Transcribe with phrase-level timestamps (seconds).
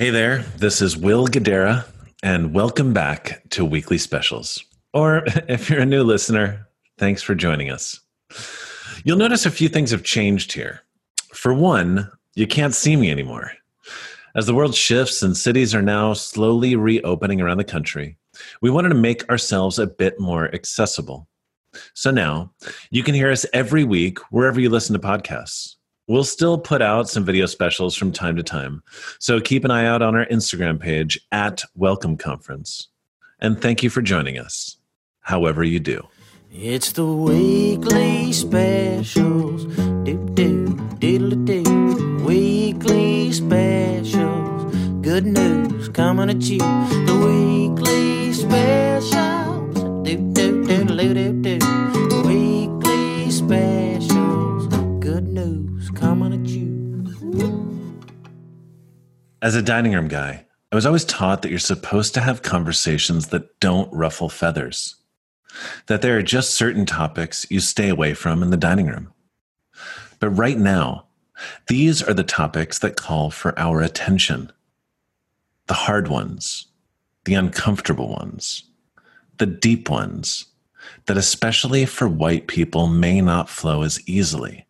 [0.00, 1.84] Hey there, this is Will Guidara,
[2.22, 4.64] and welcome back to Weekly Specials.
[4.94, 8.00] Or if you're a new listener, thanks for joining us.
[9.04, 10.80] You'll notice a few things have changed here.
[11.34, 13.52] For one, you can't see me anymore.
[14.34, 18.16] As the world shifts and cities are now slowly reopening around the country,
[18.62, 21.28] we wanted to make ourselves a bit more accessible.
[21.92, 22.54] So now
[22.90, 25.74] you can hear us every week wherever you listen to podcasts.
[26.10, 28.82] We'll still put out some video specials from time to time.
[29.20, 32.88] So keep an eye out on our Instagram page at Welcome Conference.
[33.38, 34.76] And thank you for joining us,
[35.20, 36.02] however you do.
[36.52, 39.66] It's the weekly specials.
[40.02, 42.24] Do do diddle do.
[42.24, 44.74] Weekly specials.
[45.02, 46.58] Good news coming at you.
[46.58, 49.74] The weekly specials.
[50.02, 51.39] Do do diddle do.
[59.42, 63.28] As a dining room guy, I was always taught that you're supposed to have conversations
[63.28, 64.96] that don't ruffle feathers
[65.86, 69.12] that there are just certain topics you stay away from in the dining room.
[70.18, 71.06] But right now,
[71.68, 74.52] these are the topics that call for our attention
[75.66, 76.66] the hard ones,
[77.24, 78.64] the uncomfortable ones,
[79.38, 80.46] the deep ones
[81.06, 84.66] that, especially for white people, may not flow as easily.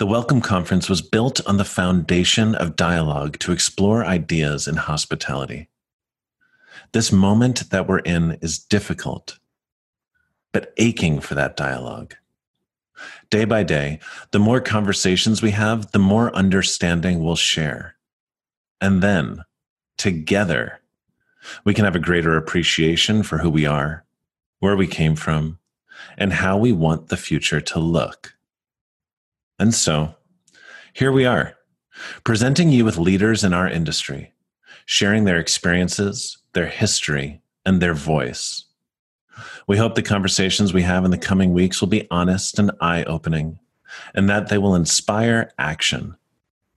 [0.00, 5.68] The Welcome Conference was built on the foundation of dialogue to explore ideas in hospitality.
[6.92, 9.38] This moment that we're in is difficult
[10.54, 12.14] but aching for that dialogue.
[13.28, 17.96] Day by day, the more conversations we have, the more understanding we'll share.
[18.80, 19.44] And then,
[19.98, 20.80] together,
[21.62, 24.06] we can have a greater appreciation for who we are,
[24.60, 25.58] where we came from,
[26.16, 28.38] and how we want the future to look.
[29.60, 30.16] And so,
[30.92, 31.54] here we are,
[32.24, 34.32] presenting you with leaders in our industry,
[34.86, 38.64] sharing their experiences, their history, and their voice
[39.66, 43.04] we hope the conversations we have in the coming weeks will be honest and eye
[43.04, 43.58] opening,
[44.14, 46.16] and that they will inspire action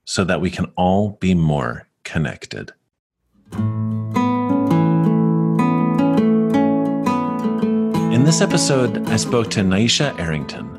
[0.04, 2.72] so that we can all be more connected.
[8.12, 10.73] In this episode, I spoke to Nyesha Arrington,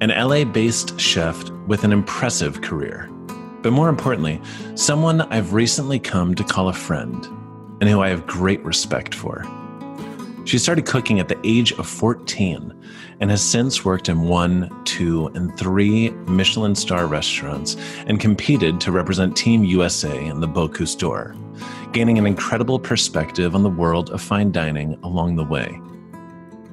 [0.00, 3.08] an LA based chef with an impressive career.
[3.62, 4.40] But more importantly,
[4.74, 7.24] someone I've recently come to call a friend
[7.80, 9.44] and who I have great respect for.
[10.44, 12.72] She started cooking at the age of 14
[13.20, 18.92] and has since worked in one, two, and three Michelin star restaurants and competed to
[18.92, 21.34] represent Team USA in the Bocuse d'Or,
[21.92, 25.80] gaining an incredible perspective on the world of fine dining along the way.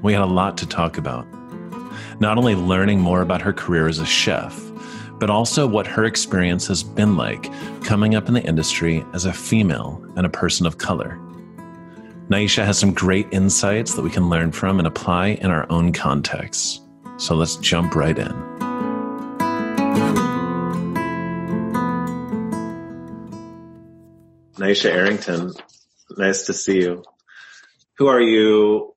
[0.03, 1.25] We had a lot to talk about.
[2.19, 4.59] Not only learning more about her career as a chef,
[5.19, 7.49] but also what her experience has been like
[7.83, 11.19] coming up in the industry as a female and a person of color.
[12.29, 15.91] Nyesha has some great insights that we can learn from and apply in our own
[15.91, 16.81] contexts.
[17.17, 18.31] So let's jump right in.
[24.55, 25.53] Nyesha Arrington,
[26.17, 27.03] nice to see you.
[27.97, 28.95] Who are you?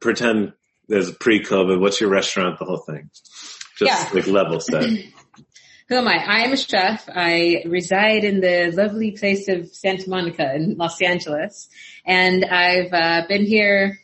[0.00, 0.52] Pretend
[0.88, 1.80] there's pre-COVID.
[1.80, 2.58] What's your restaurant?
[2.58, 3.10] The whole thing.
[3.76, 4.08] Just Yeah.
[4.12, 4.84] like level set.
[5.88, 6.16] Who am I?
[6.16, 7.08] I am a chef.
[7.08, 11.68] I reside in the lovely place of Santa Monica in Los Angeles.
[12.04, 13.98] And I've uh, been here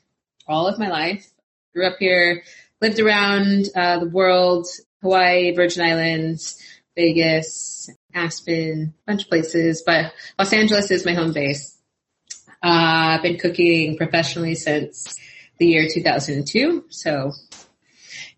[0.48, 1.26] all of my life.
[1.74, 2.42] Grew up here,
[2.80, 4.66] lived around uh, the world,
[5.02, 6.56] Hawaii, Virgin Islands,
[6.96, 11.76] Vegas, Aspen, a bunch of places, but Los Angeles is my home base.
[12.62, 15.16] Uh, I've been cooking professionally since
[15.64, 16.84] the year 2002.
[16.90, 17.32] So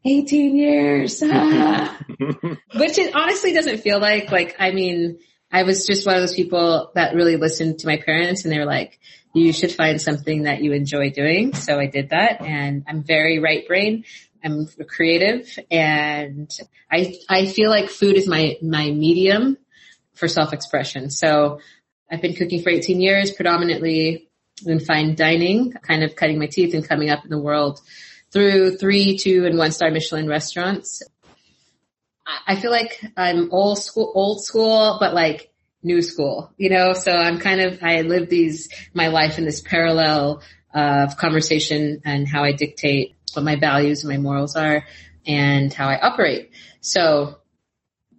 [0.05, 1.23] 18 years.
[1.25, 1.99] Ah.
[2.19, 5.19] Which it honestly doesn't feel like, like, I mean,
[5.51, 8.59] I was just one of those people that really listened to my parents and they
[8.59, 8.99] were like,
[9.35, 11.55] you should find something that you enjoy doing.
[11.55, 14.05] So I did that and I'm very right brain.
[14.45, 16.51] I'm creative and
[16.91, 19.59] I, I feel like food is my, my medium
[20.15, 21.11] for self-expression.
[21.11, 21.61] So
[22.11, 24.26] I've been cooking for 18 years, predominantly
[24.65, 27.81] in fine dining, kind of cutting my teeth and coming up in the world
[28.33, 31.03] through three, two, and one star Michelin restaurants.
[32.27, 35.51] I- I feel like I'm old school, old school, but like
[35.83, 36.93] new school, you know?
[36.93, 40.43] So I'm kind of, I live these, my life in this parallel
[40.75, 44.85] of conversation and how I dictate what my values and my morals are
[45.27, 46.51] and how I operate.
[46.81, 47.39] So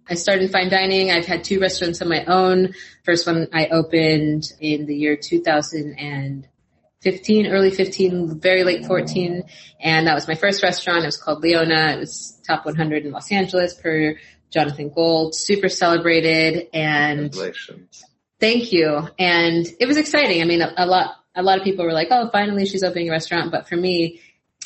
[0.08, 1.10] I started fine dining.
[1.10, 2.72] I've had two restaurants of my own.
[3.04, 9.42] First one I opened in the year 2015, early 15, very late 14.
[9.80, 11.02] And that was my first restaurant.
[11.02, 11.92] It was called Leona.
[11.92, 14.16] It was top 100 in Los Angeles per
[14.50, 15.34] Jonathan Gold.
[15.34, 18.04] Super celebrated and Congratulations.
[18.40, 19.08] Thank you.
[19.18, 20.40] And it was exciting.
[20.40, 23.08] I mean, a, a lot, a lot of people were like, "Oh, finally she's opening
[23.08, 24.20] a restaurant." But for me,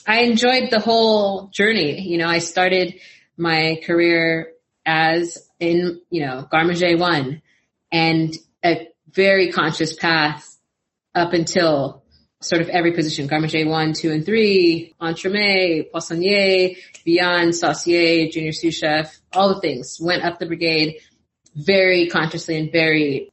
[0.06, 2.02] I enjoyed the whole journey.
[2.02, 3.00] You know, I started
[3.36, 4.51] my career
[4.84, 7.42] as in, you know, Garde Manger one
[7.90, 8.34] and
[8.64, 10.56] a very conscious path
[11.14, 12.02] up until
[12.40, 16.74] sort of every position, Garde Manger one, two, and three, entremet, poissonnier,
[17.04, 20.96] beyond saucier, junior sous chef, all the things went up the brigade
[21.54, 23.30] very consciously in very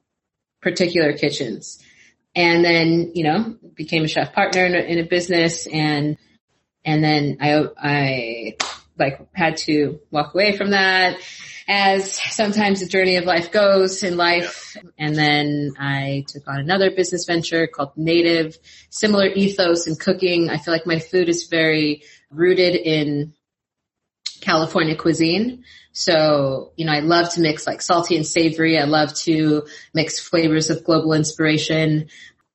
[0.61, 1.83] particular kitchens.
[2.35, 6.17] And then, you know, became a chef partner in a, in a business and,
[6.85, 8.57] and then I, I
[8.99, 11.19] like had to walk away from that
[11.67, 14.75] as sometimes the journey of life goes in life.
[14.97, 18.57] And then I took on another business venture called Native,
[18.89, 20.49] similar ethos in cooking.
[20.49, 22.01] I feel like my food is very
[22.31, 23.33] rooted in
[24.41, 25.63] California cuisine.
[25.91, 28.79] So, you know, I love to mix like salty and savory.
[28.79, 32.09] I love to mix flavors of global inspiration.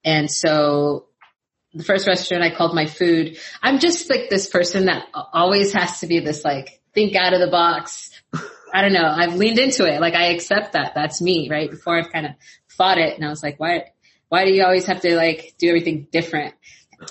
[0.05, 1.06] And so
[1.75, 6.00] the first restaurant I called my food, I'm just like this person that always has
[6.00, 8.11] to be this like think out of the box,
[8.73, 9.06] I don't know.
[9.06, 10.00] I've leaned into it.
[10.00, 10.93] Like I accept that.
[10.94, 11.71] That's me, right?
[11.71, 12.32] Before I've kind of
[12.69, 13.93] fought it and I was like, why,
[14.29, 16.55] why do you always have to like do everything different?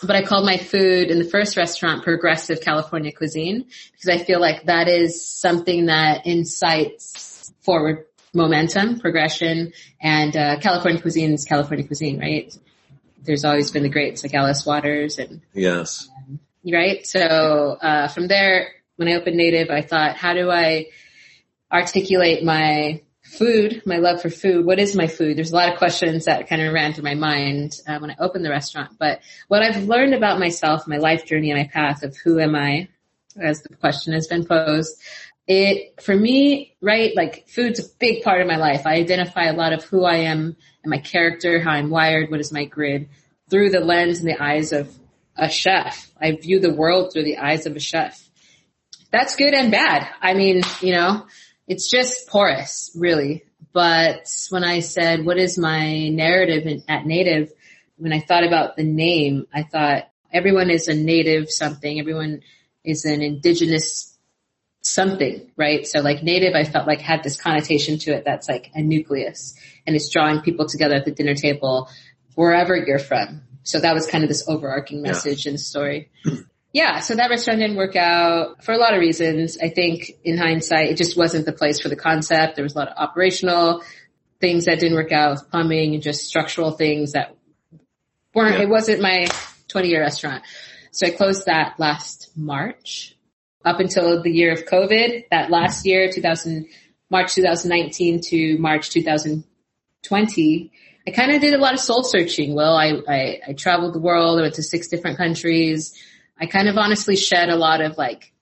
[0.02, 4.40] But I called my food in the first restaurant progressive California cuisine because I feel
[4.40, 11.86] like that is something that incites forward momentum, progression, and uh, California cuisine is California
[11.86, 12.58] cuisine, right?
[13.24, 16.40] There's always been the greats like Alice Waters and yes, um,
[16.72, 17.06] right.
[17.06, 20.88] So uh, from there, when I opened Native, I thought, how do I
[21.72, 24.66] articulate my food, my love for food.
[24.66, 25.38] What is my food?
[25.38, 28.16] There's a lot of questions that kind of ran through my mind uh, when I
[28.20, 28.92] opened the restaurant.
[29.00, 32.56] But what I've learned about myself, my life journey, and my path of who am
[32.56, 32.90] I,
[33.42, 35.02] as the question has been posed,
[35.48, 37.16] it for me, right?
[37.16, 38.86] Like food's a big part of my life.
[38.86, 42.40] I identify a lot of who I am and my character, how I'm wired, what
[42.40, 43.10] is my grid,
[43.50, 44.94] through the lens and the eyes of
[45.36, 46.12] a chef.
[46.20, 48.22] I view the world through the eyes of a chef.
[49.12, 50.08] That's good and bad.
[50.22, 51.26] I mean, you know,
[51.68, 53.44] it's just porous, really.
[53.74, 57.52] But when I said, what is my narrative in, at native?
[57.98, 62.00] When I thought about the name, I thought everyone is a native something.
[62.00, 62.42] Everyone
[62.84, 64.13] is an indigenous
[64.84, 65.88] something, right?
[65.88, 69.56] So like native, I felt like had this connotation to it that's like a nucleus
[69.88, 71.90] and it's drawing people together at the dinner table
[72.36, 73.42] wherever you're from.
[73.64, 75.52] So that was kind of this overarching message yeah.
[75.52, 76.12] in the story.
[76.74, 79.58] yeah, so that restaurant didn't work out for a lot of reasons.
[79.58, 82.56] I think in hindsight, it just wasn't the place for the concept.
[82.56, 83.84] There was a lot of operational
[84.42, 87.38] things that didn't work out with plumbing and just structural things that
[88.34, 88.64] weren't, yeah.
[88.64, 89.28] it wasn't my
[89.70, 90.44] 20 year restaurant.
[90.92, 93.13] So I closed that last March
[93.66, 96.68] up until the year of COVID, that last year, 2000,
[97.10, 100.72] March 2019 to March 2020.
[101.06, 102.56] I kind of did a lot of soul searching.
[102.56, 104.40] Well, I, I, I traveled the world.
[104.40, 105.94] I went to six different countries
[106.40, 108.34] I kind of honestly shed a lot of like,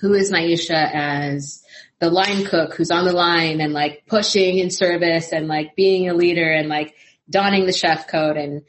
[0.00, 1.62] who is Nyesha as
[2.00, 6.08] the line cook who's on the line and like pushing in service and like being
[6.08, 6.94] a leader and like
[7.30, 8.62] donning the chef coat and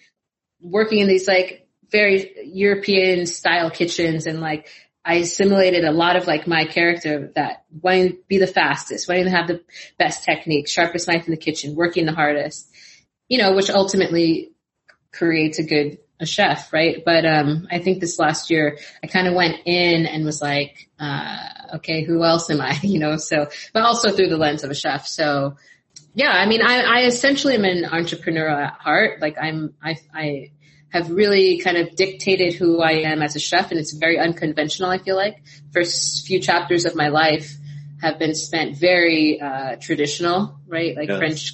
[0.61, 4.69] working in these like very European style kitchens and like
[5.07, 9.23] I assimilated a lot of like my character that wanting to be the fastest, wanting
[9.23, 9.63] to have the
[9.97, 12.69] best technique, sharpest knife in the kitchen, working the hardest,
[13.29, 14.51] you know, which ultimately
[15.13, 17.03] creates a good a chef, right?
[17.05, 20.89] But um, I think this last year I kind of went in and was like,
[20.99, 22.77] uh, okay, who else am I?
[22.83, 25.07] You know, so but also through the lens of a chef.
[25.07, 25.55] So
[26.15, 29.21] yeah, I mean, I, I essentially am an entrepreneur at heart.
[29.21, 30.51] Like I'm, I, I
[30.89, 34.89] have really kind of dictated who I am as a chef, and it's very unconventional.
[34.89, 37.57] I feel like first few chapters of my life
[38.01, 40.95] have been spent very uh, traditional, right?
[40.95, 41.17] Like yes.
[41.17, 41.53] French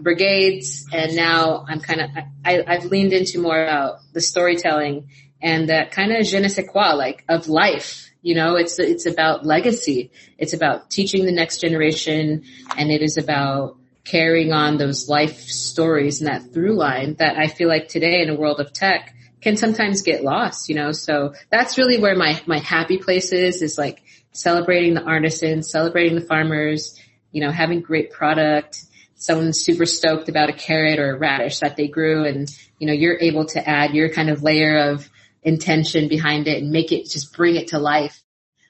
[0.00, 2.10] brigades and now I'm kind of,
[2.44, 5.08] I, I've leaned into more about the storytelling
[5.42, 8.10] and that kind of je ne sais quoi, like of life.
[8.22, 10.10] You know, it's, it's about legacy.
[10.38, 12.44] It's about teaching the next generation
[12.76, 17.48] and it is about carrying on those life stories and that through line that I
[17.48, 21.34] feel like today in a world of tech can sometimes get lost, you know, so
[21.50, 26.26] that's really where my, my happy place is, is like celebrating the artisans, celebrating the
[26.26, 26.98] farmers,
[27.30, 28.82] you know, having great product,
[29.16, 32.92] someone's super stoked about a carrot or a radish that they grew and, you know,
[32.92, 35.08] you're able to add your kind of layer of
[35.42, 38.22] intention behind it and make it just bring it to life.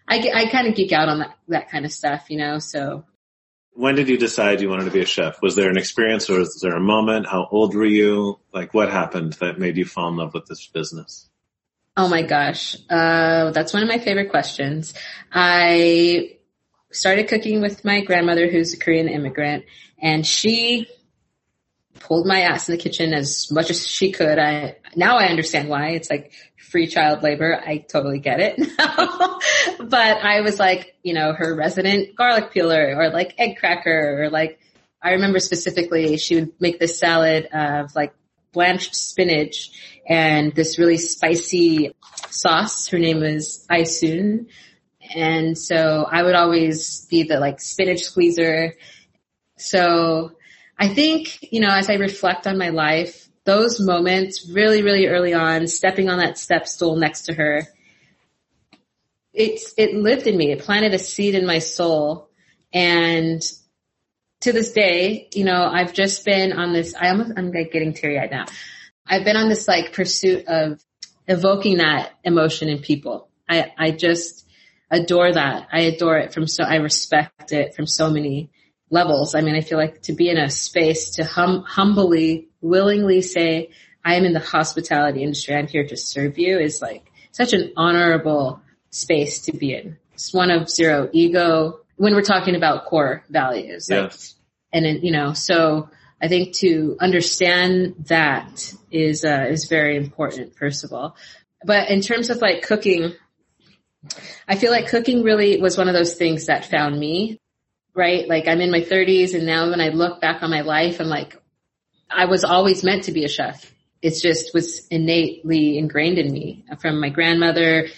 [0.08, 3.04] I, I kind of geek out on that, that kind of stuff, you know, so.
[3.74, 5.42] When did you decide you wanted to be a chef?
[5.42, 7.26] Was there an experience or was there a moment?
[7.26, 8.38] How old were you?
[8.52, 11.28] Like what happened that made you fall in love with this business?
[11.96, 12.76] Oh my gosh.
[12.88, 14.94] Uh, that's one of my favorite questions.
[15.32, 16.36] I
[16.90, 19.64] started cooking with my grandmother who's a Korean immigrant
[19.98, 20.88] and she
[22.04, 24.38] pulled my ass in the kitchen as much as she could.
[24.38, 25.90] I now I understand why.
[25.90, 27.60] It's like free child labor.
[27.64, 28.58] I totally get it.
[29.78, 34.30] but I was like, you know, her resident garlic peeler or like egg cracker or
[34.30, 34.58] like
[35.02, 38.14] I remember specifically she would make this salad of like
[38.52, 39.70] blanched spinach
[40.06, 41.94] and this really spicy
[42.30, 42.86] sauce.
[42.88, 44.46] Her name was Aisun.
[45.14, 48.74] And so I would always be the like spinach squeezer.
[49.56, 50.32] So
[50.84, 55.32] I think, you know, as I reflect on my life, those moments really, really early
[55.32, 57.66] on, stepping on that step stool next to her,
[59.32, 60.52] it's, it lived in me.
[60.52, 62.28] It planted a seed in my soul.
[62.70, 63.40] And
[64.42, 67.94] to this day, you know, I've just been on this, I almost, I'm like getting
[67.94, 68.44] teary eyed now.
[69.06, 70.84] I've been on this like pursuit of
[71.26, 73.30] evoking that emotion in people.
[73.48, 74.46] I, I just
[74.90, 75.66] adore that.
[75.72, 78.50] I adore it from so, I respect it from so many
[78.90, 79.34] levels.
[79.34, 83.70] I mean, I feel like to be in a space to hum, humbly, willingly say,
[84.04, 85.54] I am in the hospitality industry.
[85.54, 88.60] I'm here to serve you is like such an honorable
[88.90, 89.98] space to be in.
[90.12, 93.88] It's one of zero ego when we're talking about core values.
[93.90, 94.34] Yes.
[94.36, 95.88] Like, and then, you know, so
[96.20, 101.16] I think to understand that is, uh, is very important, first of all.
[101.64, 103.14] But in terms of like cooking,
[104.46, 107.40] I feel like cooking really was one of those things that found me
[107.94, 108.28] right?
[108.28, 111.08] Like I'm in my 30s and now when I look back on my life, I'm
[111.08, 111.40] like,
[112.10, 113.72] I was always meant to be a chef.
[114.02, 117.88] It just was innately ingrained in me from my grandmother.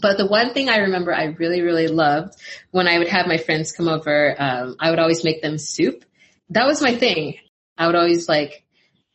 [0.00, 2.34] But the one thing I remember I really, really loved
[2.70, 6.04] when I would have my friends come over, um, I would always make them soup.
[6.50, 7.38] That was my thing.
[7.76, 8.64] I would always like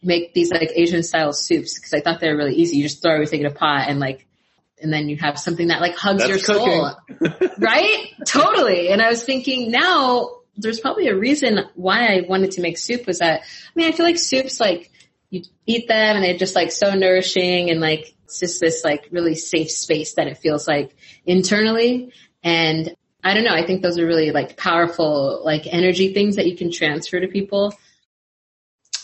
[0.02, 2.78] make these like Asian style soups because I thought they were really easy.
[2.78, 4.26] You just throw everything in a pot and like
[4.82, 6.92] and then you have something that like hugs That's your soul.
[7.58, 8.14] right?
[8.26, 8.90] Totally.
[8.90, 13.08] And I was thinking now there's probably a reason why I wanted to make soup
[13.08, 14.92] was that, I mean, I feel like soups like
[15.30, 19.08] you eat them and they're just like so nourishing and like it's just this like
[19.12, 20.96] really safe space that it feels like
[21.26, 22.14] internally.
[22.44, 23.54] And I don't know.
[23.54, 27.28] I think those are really like powerful, like energy things that you can transfer to
[27.28, 27.74] people.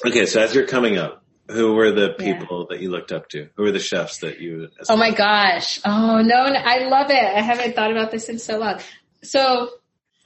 [0.06, 2.34] Okay, so as you're coming up, who were the Yeah.
[2.40, 3.50] people that you looked up to?
[3.56, 4.70] Who were the chefs that you?
[4.90, 5.80] Oh my gosh.
[5.86, 7.18] Oh no, no, I love it.
[7.24, 8.80] I haven't thought about this in so long.
[9.24, 9.70] So,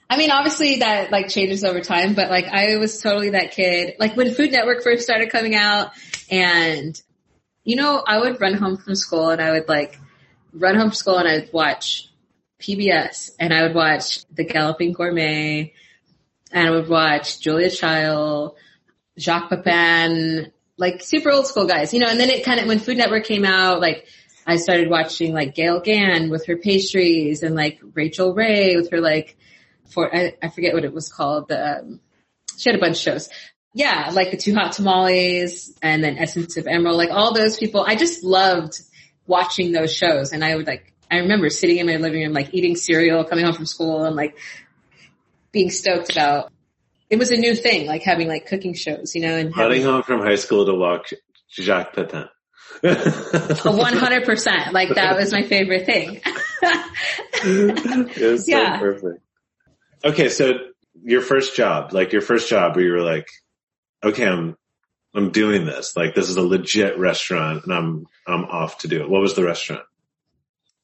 [0.08, 3.94] I mean, obviously that like changes over time, but like I was totally that kid.
[3.98, 5.92] Like when Food Network first started coming out
[6.30, 7.00] and
[7.62, 9.98] you know, I would run home from school and I would like
[10.52, 12.08] run home from school and I'd watch
[12.60, 15.74] PBS and I would watch The Galloping Gourmet
[16.52, 18.56] and I would watch Julia Child,
[19.18, 20.50] Jacques Pepin,
[20.80, 23.24] like super old school guys, you know, and then it kind of, when Food Network
[23.24, 24.06] came out, like
[24.46, 29.00] I started watching like Gale Gand with her pastries and like Rachael Ray with her
[29.00, 29.36] like,
[29.90, 31.48] for, I, I forget what it was called.
[31.48, 32.00] The, um,
[32.56, 33.28] she had a bunch of shows.
[33.74, 37.84] Yeah, like the Too Hot Tamales and then Essence of Emeril, like all those people.
[37.86, 38.80] I just loved
[39.26, 42.54] watching those shows and I would like, I remember sitting in my living room, like
[42.54, 44.38] eating cereal, coming home from school and like
[45.52, 46.52] being stoked about
[47.10, 50.02] it was a new thing, like having like cooking shows, you know, and Running home
[50.02, 51.12] from high school to watch
[51.52, 52.28] Jacques Pepin.
[52.82, 54.72] one hundred percent.
[54.72, 56.20] Like that was my favorite thing.
[57.42, 58.78] It was so Yeah.
[58.78, 59.22] perfect.
[60.04, 60.52] Okay, so
[61.02, 63.26] your first job, like your first job where you were like,
[64.04, 64.56] okay, I'm,
[65.14, 65.96] I'm doing this.
[65.96, 69.10] Like this is a legit restaurant and I'm, I'm off to do it.
[69.10, 69.82] What was the restaurant?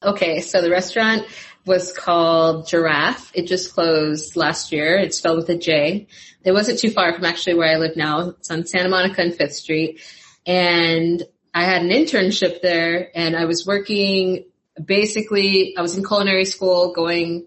[0.07, 1.25] Okay, so the restaurant
[1.65, 3.29] was called Jiraffe.
[3.33, 4.97] It just closed last year.
[4.97, 6.07] It's spelled with a J.
[6.45, 8.29] It wasn't too far from actually where I live now.
[8.29, 9.99] It's on Santa Monica and Fifth Street.
[10.45, 11.21] And
[11.53, 14.45] I had an internship there and I was working
[14.81, 17.45] basically, I was in culinary school going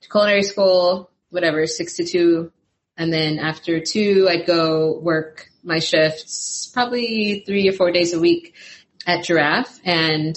[0.00, 2.50] to culinary school, whatever, six to two.
[2.96, 8.18] And then after two, I'd go work my shifts probably three or four days a
[8.18, 8.56] week
[9.06, 9.78] at Jiraffe.
[9.84, 10.36] And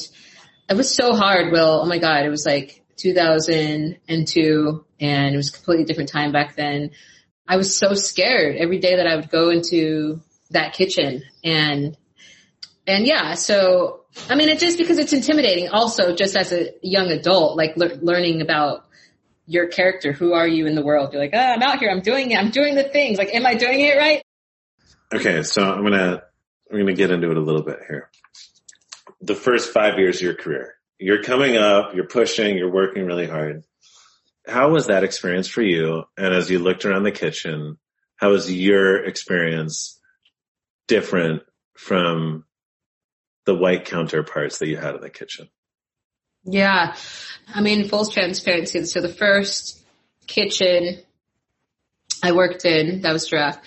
[0.70, 1.82] it was so hard, Will.
[1.84, 2.26] Oh my God.
[2.26, 6.92] It was like 2002 and it was a completely different time back then.
[7.48, 11.98] I was so scared every day that I would go into that kitchen and
[12.86, 15.70] and yeah, so I mean, it just because it's intimidating.
[15.70, 18.86] Also, just as a young adult, like lear learning about
[19.46, 21.12] your character, who are you in the world?
[21.14, 23.18] You're like, ah, I'm out here, I'm doing it, I'm doing the things.
[23.18, 24.24] Like, am I doing it right?
[25.14, 26.24] Okay, so I'm gonna
[26.72, 28.10] I'm gonna get into it a little bit here.
[29.26, 33.28] The first five years of your career, you're coming up, you're pushing, you're working really
[33.28, 33.64] hard.
[34.46, 36.04] How was that experience for you?
[36.18, 37.78] And as you looked around the kitchen,
[38.18, 40.00] how was your experience
[40.88, 41.44] different
[41.78, 42.44] from
[43.46, 45.50] the white counterparts that you had in the kitchen?
[46.44, 46.96] Yeah.
[47.48, 48.84] I mean, full transparency.
[48.86, 49.82] So the first
[50.28, 51.00] kitchen
[52.22, 53.60] I worked in, that was Jiraffe.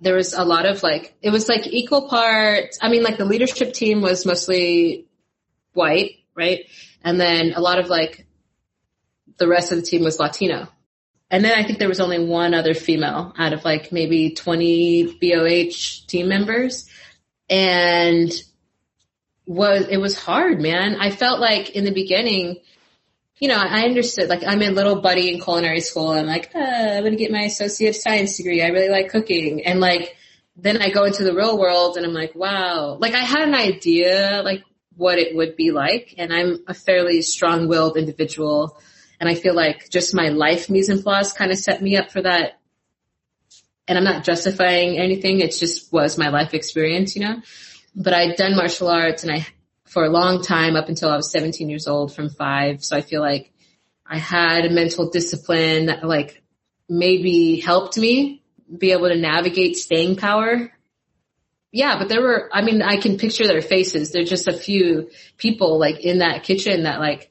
[0.00, 2.78] There was a lot of like, it was like equal parts.
[2.80, 5.06] I mean, like the leadership team was mostly
[5.72, 6.66] white, right?
[7.02, 8.26] And then a lot of like
[9.38, 10.68] the rest of the team was Latino.
[11.30, 15.18] And then I think there was only one other female out of like maybe 20
[15.20, 16.88] BOH team members.
[17.50, 18.30] And
[19.46, 20.96] was, it was hard, man.
[21.00, 22.60] I felt like in the beginning,
[23.40, 26.10] you know, I understood, like, I'm a little buddy in culinary school.
[26.10, 28.62] I'm like, uh, I'm going to get my associate science degree.
[28.62, 29.64] I really like cooking.
[29.64, 30.16] And like,
[30.56, 33.54] then I go into the real world and I'm like, wow, like I had an
[33.54, 34.64] idea, like
[34.96, 36.14] what it would be like.
[36.18, 38.76] And I'm a fairly strong willed individual.
[39.20, 42.10] And I feel like just my life mise en place kind of set me up
[42.10, 42.58] for that.
[43.86, 45.40] And I'm not justifying anything.
[45.40, 47.40] It just was my life experience, you know,
[47.94, 49.46] but I'd done martial arts and I
[49.88, 52.84] for a long time up until I was 17 years old from five.
[52.84, 53.52] So I feel like
[54.06, 56.42] I had a mental discipline that like
[56.88, 58.42] maybe helped me
[58.76, 60.72] be able to navigate staying power.
[61.70, 64.10] Yeah, but there were, I mean, I can picture their faces.
[64.10, 67.30] There's just a few people like in that kitchen that like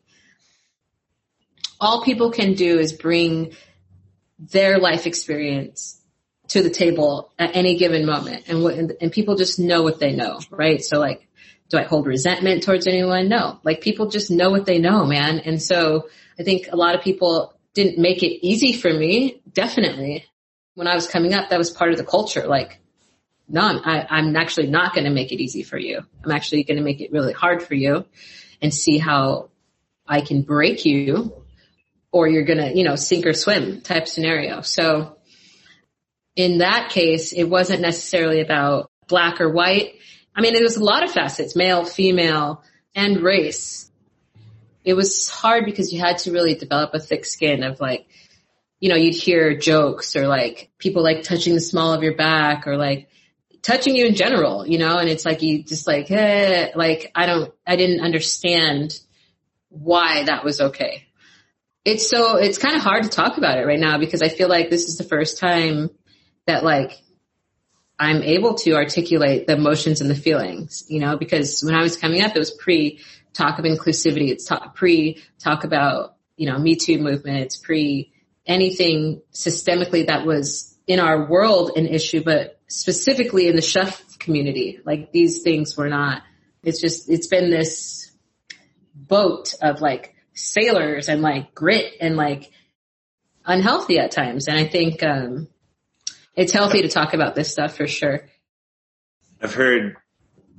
[1.80, 3.54] all people can do is bring
[4.40, 6.00] their life experience
[6.50, 10.16] to the table at any given moment and what, and people just know what they
[10.16, 10.84] know, right?
[10.84, 11.27] So like
[11.70, 13.28] do I hold resentment towards anyone?
[13.30, 13.60] No.
[13.64, 15.40] Like people just know what they know, man.
[15.40, 16.10] And so
[16.40, 19.42] I think a lot of people didn't make it easy for me.
[19.52, 20.26] Definitely.
[20.76, 22.48] When I was coming up, that was part of the culture.
[22.48, 22.80] Like,
[23.50, 26.02] no, I'm, I, i am actually not going to make it easy for you.
[26.24, 28.06] I'm actually going to make it really hard for you
[28.62, 29.50] and see how
[30.06, 31.44] I can break you
[32.12, 34.62] or you're going to, you know, sink or swim type scenario.
[34.62, 35.18] So
[36.36, 39.96] in that case, it wasn't necessarily about black or white.
[40.38, 42.64] I mean, it was a lot of facets, male, female,
[42.94, 43.92] and race.
[44.86, 48.06] It was hard because you had to really develop a thick skin of like,
[48.80, 52.68] you know, you'd hear jokes or like people like touching the small of your back
[52.68, 53.10] or like
[53.64, 57.26] touching you in general, you know, and it's like you just like, eh, like I
[57.26, 58.98] don't, I didn't understand
[59.70, 61.08] why that was okay.
[61.84, 64.50] It's so, it's kind of hard to talk about it right now because I feel
[64.50, 65.90] like this is the first time
[66.46, 67.02] that like
[68.00, 71.98] I'm able to articulate the emotions and the feelings, you know, because when I was
[71.98, 73.00] coming up, it was pre
[73.34, 74.30] talk of inclusivity.
[74.30, 77.40] It's talk, pre talk about, you know, Me Too movement.
[77.40, 78.12] It's pre
[78.46, 84.80] anything systemically that was in our world an issue, but specifically in the chef community.
[84.86, 86.22] Like these things were not,
[86.64, 88.12] it's just, it's been this
[88.94, 92.52] boat of like sailors and like grit and like
[93.46, 94.48] unhealthy at times.
[94.48, 95.48] And I think, um,
[96.38, 98.22] it's healthy to talk about this stuff for sure.
[99.42, 99.98] I've heard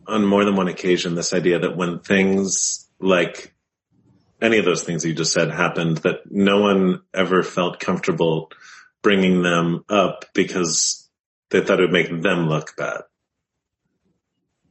[0.06, 3.54] on more than one occasion this idea that when things like
[4.42, 8.50] any of those things you just said happened, that no one ever felt comfortable
[9.02, 11.08] bringing them up because
[11.50, 13.02] they thought it would make them look bad.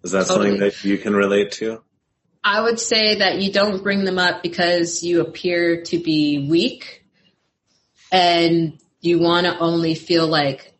[0.04, 0.50] Is that totally.
[0.52, 1.84] something that you can relate to?
[2.43, 7.06] I would say that you don't bring them up because you appear to be weak
[8.12, 10.77] and you want to only feel like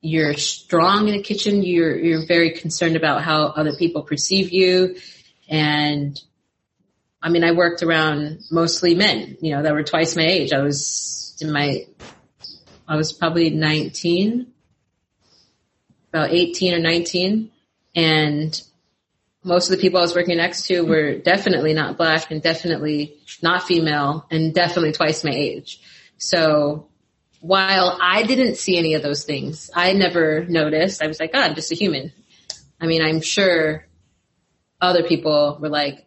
[0.00, 1.62] you're strong in the kitchen.
[1.62, 4.96] You're, you're very concerned about how other people perceive you.
[5.48, 6.20] And
[7.22, 10.52] I mean, I worked around mostly men, you know, that were twice my age.
[10.52, 11.86] I was in my,
[12.88, 14.46] I was probably 19,
[16.12, 17.50] about 18 or 19.
[17.94, 18.62] And
[19.44, 23.18] most of the people I was working next to were definitely not black and definitely
[23.42, 25.80] not female and definitely twice my age.
[26.16, 26.89] So
[27.40, 31.02] while I didn't see any of those things, I never noticed.
[31.02, 32.12] I was like, oh, I'm just a human.
[32.80, 33.86] I mean, I'm sure
[34.80, 36.06] other people were like,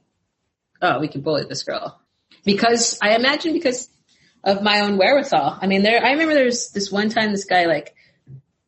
[0.82, 2.00] oh, we can bully this girl.
[2.46, 3.90] Because I imagine because
[4.44, 5.58] of my own wherewithal.
[5.62, 7.96] I mean, there, I remember there's this one time this guy like,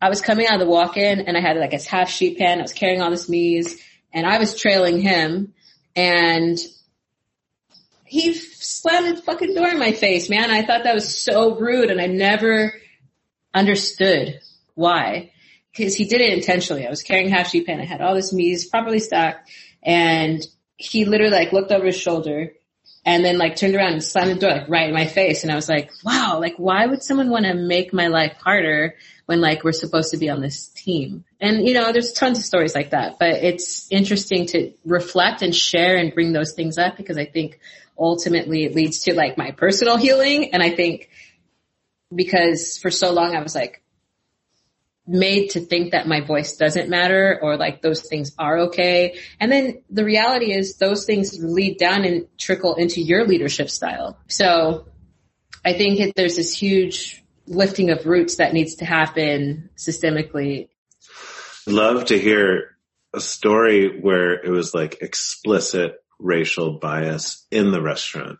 [0.01, 2.59] I was coming out of the walk-in and I had like a half sheet pan.
[2.59, 3.75] I was carrying all this mise
[4.13, 5.53] and I was trailing him
[5.95, 6.57] and
[8.05, 10.51] he slammed his fucking door in my face, man.
[10.51, 12.73] I thought that was so rude and I never
[13.53, 14.39] understood
[14.75, 15.31] why.
[15.75, 16.85] Cause he did it intentionally.
[16.85, 17.81] I was carrying half sheet pan.
[17.81, 19.49] I had all this mise properly stacked
[19.83, 20.45] and
[20.77, 22.53] he literally like looked over his shoulder
[23.05, 25.43] and then like turned around and slammed the door like right in my face.
[25.43, 28.95] And I was like, wow, like why would someone want to make my life harder
[29.25, 31.25] when like we're supposed to be on this team?
[31.41, 35.55] And you know, there's tons of stories like that, but it's interesting to reflect and
[35.55, 37.59] share and bring those things up because I think
[37.97, 40.53] ultimately it leads to like my personal healing.
[40.53, 41.09] And I think
[42.13, 43.81] because for so long I was like
[45.07, 49.19] made to think that my voice doesn't matter or like those things are okay.
[49.39, 54.17] And then the reality is those things lead down and trickle into your leadership style.
[54.27, 54.87] So
[55.63, 60.69] I think that there's this huge lifting of roots that needs to happen systemically.
[61.67, 62.75] love to hear
[63.13, 68.39] a story where it was like explicit racial bias in the restaurant.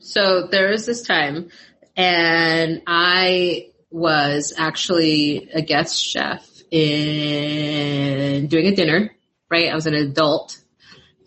[0.00, 1.50] So there was this time
[1.96, 9.10] and I was actually a guest chef in doing a dinner,
[9.50, 9.70] right?
[9.70, 10.60] I was an adult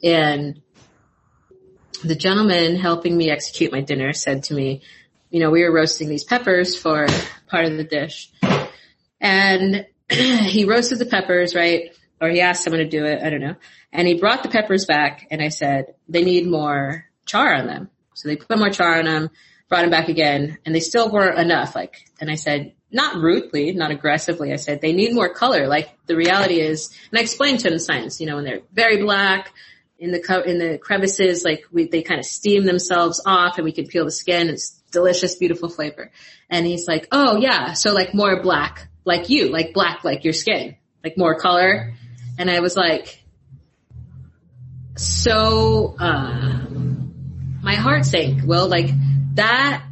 [0.04, 0.62] and
[2.04, 4.82] the gentleman helping me execute my dinner said to me,
[5.30, 7.08] you know, we were roasting these peppers for
[7.48, 8.32] part of the dish
[9.20, 11.92] and he roasted the peppers, right?
[12.22, 13.24] Or he asked someone to do it.
[13.24, 13.56] I don't know.
[13.92, 17.90] And he brought the peppers back and I said, they need more char on them.
[18.14, 19.32] So they put more char on them,
[19.68, 21.76] brought them back again and they still weren't enough.
[21.76, 24.54] Like, and I said, not rudely, not aggressively.
[24.54, 25.68] I said, they need more color.
[25.68, 28.62] Like the reality is, and I explained to him the science, you know, when they're
[28.72, 29.54] very black
[29.98, 33.66] in the, co- in the crevices, like we, they kind of steam themselves off and
[33.66, 34.50] we can peel the skin.
[34.50, 36.12] It's delicious, beautiful flavor.
[36.50, 37.74] And he's like, oh yeah.
[37.74, 41.94] So like more black, like you, like black, like your skin, like more color.
[42.38, 43.24] And I was like,
[44.96, 46.66] so, uh,
[47.62, 48.42] my heart sank.
[48.46, 48.90] Well, like
[49.36, 49.84] that,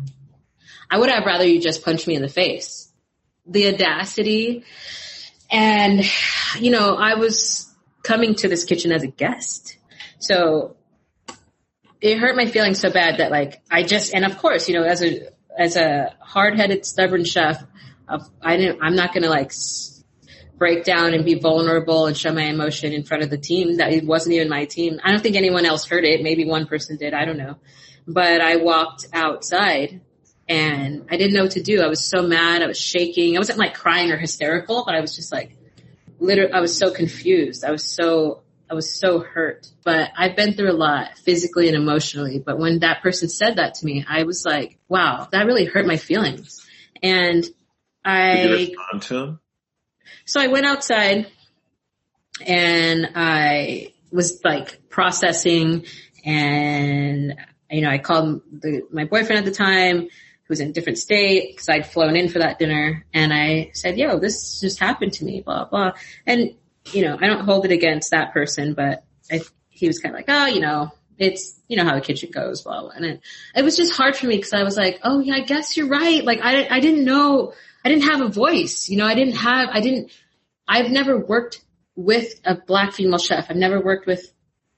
[0.89, 2.91] I would have rather you just punch me in the face.
[3.45, 4.63] The audacity.
[5.51, 6.03] And,
[6.59, 7.73] you know, I was
[8.03, 9.77] coming to this kitchen as a guest.
[10.19, 10.75] So
[12.01, 14.83] it hurt my feelings so bad that like, I just, and of course, you know,
[14.83, 17.63] as a, as a hard-headed, stubborn chef,
[18.41, 19.51] I didn't, I'm not going to like
[20.59, 23.77] break down and be vulnerable and show my emotion in front of the team.
[23.77, 24.99] That it wasn't even my team.
[25.03, 26.21] I don't think anyone else heard it.
[26.21, 27.13] Maybe one person did.
[27.13, 27.55] I don't know.
[28.05, 30.01] But I walked outside
[30.47, 31.81] and I didn't know what to do.
[31.81, 32.61] I was so mad.
[32.61, 33.35] I was shaking.
[33.35, 35.55] I wasn't like crying or hysterical, but I was just like,
[36.19, 37.63] literally, I was so confused.
[37.63, 41.77] I was so, I was so hurt, but I've been through a lot physically and
[41.77, 42.39] emotionally.
[42.39, 45.87] But when that person said that to me, I was like, wow, that really hurt
[45.87, 46.65] my feelings.
[47.01, 47.45] And
[48.03, 49.39] I, Did you respond to him?
[50.25, 51.27] So I went outside
[52.45, 55.85] and I was like processing
[56.25, 57.35] and,
[57.69, 60.09] you know, I called the, my boyfriend at the time who
[60.49, 63.97] was in a different state because I'd flown in for that dinner and I said,
[63.97, 65.93] yo, this just happened to me, blah, blah.
[66.25, 66.55] And,
[66.91, 70.19] you know, I don't hold it against that person, but I, he was kind of
[70.19, 72.91] like, oh, you know, it's, you know, how the kitchen goes, blah, blah.
[72.91, 73.21] And it,
[73.55, 75.87] it was just hard for me because I was like, oh yeah, I guess you're
[75.87, 76.23] right.
[76.23, 79.69] Like I, I didn't know, I didn't have a voice, you know, I didn't have,
[79.71, 80.11] I didn't,
[80.67, 81.61] I've never worked
[81.95, 83.47] with a black female chef.
[83.49, 84.31] I've never worked with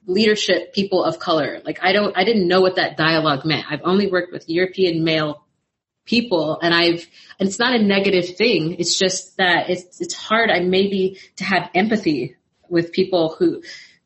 [0.08, 1.62] leadership people of color.
[1.64, 3.66] Like I don't, I didn't know what that dialogue meant.
[3.70, 5.46] I've only worked with European male
[6.06, 7.08] people and I've,
[7.40, 8.76] and it's not a negative thing.
[8.80, 10.50] It's just that it's, it's hard.
[10.50, 12.38] I maybe to have empathy
[12.70, 13.62] with people who,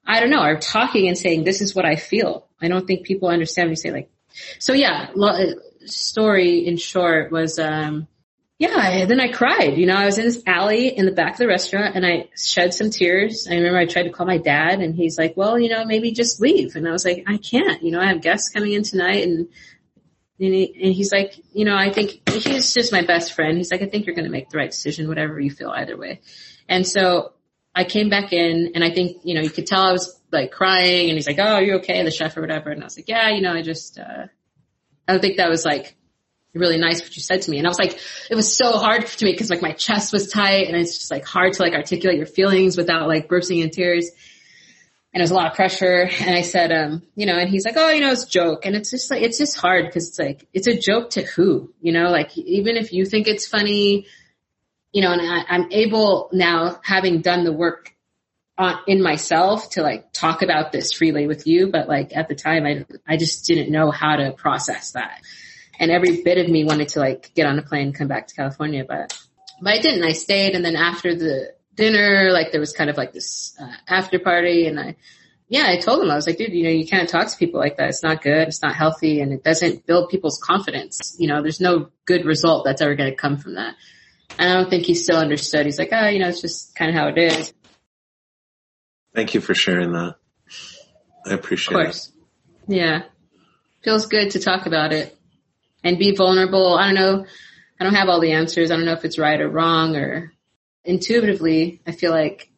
[0.05, 2.47] I don't know, are talking and saying, this is what I feel.
[2.61, 4.09] I don't think people understand when you say like,
[4.59, 5.53] so yeah, lo-
[5.85, 8.07] story in short was, um,
[8.57, 9.77] yeah, then I cried.
[9.77, 12.29] You know, I was in this alley in the back of the restaurant and I
[12.37, 13.47] shed some tears.
[13.49, 16.11] I remember I tried to call my dad and he's like, well, you know, maybe
[16.11, 16.77] just leave.
[16.77, 19.49] And I was like, I can't, you know, I have guests coming in tonight and,
[20.39, 23.57] and, he, and he's like, you know, I think he's just my best friend.
[23.57, 25.97] He's like, I think you're going to make the right decision, whatever you feel either
[25.97, 26.21] way.
[26.69, 27.33] And so
[27.73, 30.51] I came back in and I think, you know, you could tell I was like
[30.51, 32.01] crying and he's like, oh, are you okay?
[32.03, 32.69] The chef or whatever.
[32.69, 34.27] And I was like, yeah, you know, I just, uh,
[35.07, 35.97] I don't think that was like,
[36.55, 37.57] really nice what you said to me.
[37.57, 40.29] And I was like, it was so hard to me because like my chest was
[40.29, 43.69] tight and it's just like hard to like articulate your feelings without like bursting in
[43.69, 44.09] tears.
[45.13, 46.09] And it was a lot of pressure.
[46.19, 48.65] And I said, um, you know, and he's like, oh, you know, it's a joke.
[48.65, 51.73] And it's just like, it's just hard because it's like, it's a joke to who,
[51.81, 54.07] you know, like even if you think it's funny,
[54.91, 57.93] you know, and I, I'm able now having done the work
[58.57, 61.69] on, in myself to like talk about this freely with you.
[61.71, 65.21] But like at the time, I, I just didn't know how to process that
[65.79, 68.27] and every bit of me wanted to like get on a plane and come back
[68.27, 69.17] to California, but
[69.61, 70.03] but I didn't.
[70.03, 73.71] I stayed, and then after the dinner, like there was kind of like this uh,
[73.87, 74.95] after party, and I
[75.47, 77.59] yeah, I told him I was like, dude, you know, you can't talk to people
[77.59, 77.89] like that.
[77.89, 78.47] It's not good.
[78.47, 81.15] It's not healthy, and it doesn't build people's confidence.
[81.19, 83.75] You know, there's no good result that's ever going to come from that.
[84.39, 85.65] And I don't think he still understood.
[85.65, 87.53] He's like, oh, you know, it's just kind of how it is.
[89.13, 90.15] Thank you for sharing that.
[91.25, 92.11] I appreciate Of course.
[92.67, 93.03] Yeah.
[93.83, 95.14] Feels good to talk about it
[95.85, 96.75] and be vulnerable.
[96.75, 97.25] I don't know.
[97.79, 98.71] I don't have all the answers.
[98.71, 100.33] I don't know if it's right or wrong or
[100.83, 101.81] intuitively.
[101.85, 102.49] I feel like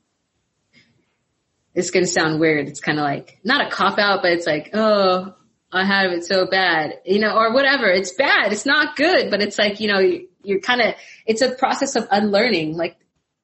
[1.75, 2.67] it's going to sound weird.
[2.67, 5.35] It's kind of like not a cop out, but it's like, oh,
[5.71, 7.87] I have it so bad, you know, or whatever.
[7.87, 8.53] It's bad.
[8.53, 9.99] It's not good, but it's like, you know,
[10.43, 12.77] you're kind of, it's a process of unlearning.
[12.77, 12.95] Like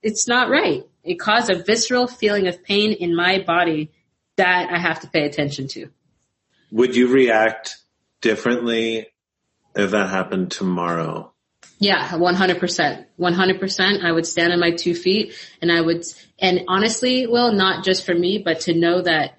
[0.01, 0.83] it's not right.
[1.03, 3.91] It caused a visceral feeling of pain in my body
[4.37, 5.89] that I have to pay attention to.
[6.71, 7.77] Would you react
[8.21, 9.07] differently
[9.75, 11.33] if that happened tomorrow?
[11.79, 13.05] Yeah, 100%.
[13.19, 14.03] 100%.
[14.03, 16.05] I would stand on my two feet and I would,
[16.39, 19.38] and honestly, well, not just for me, but to know that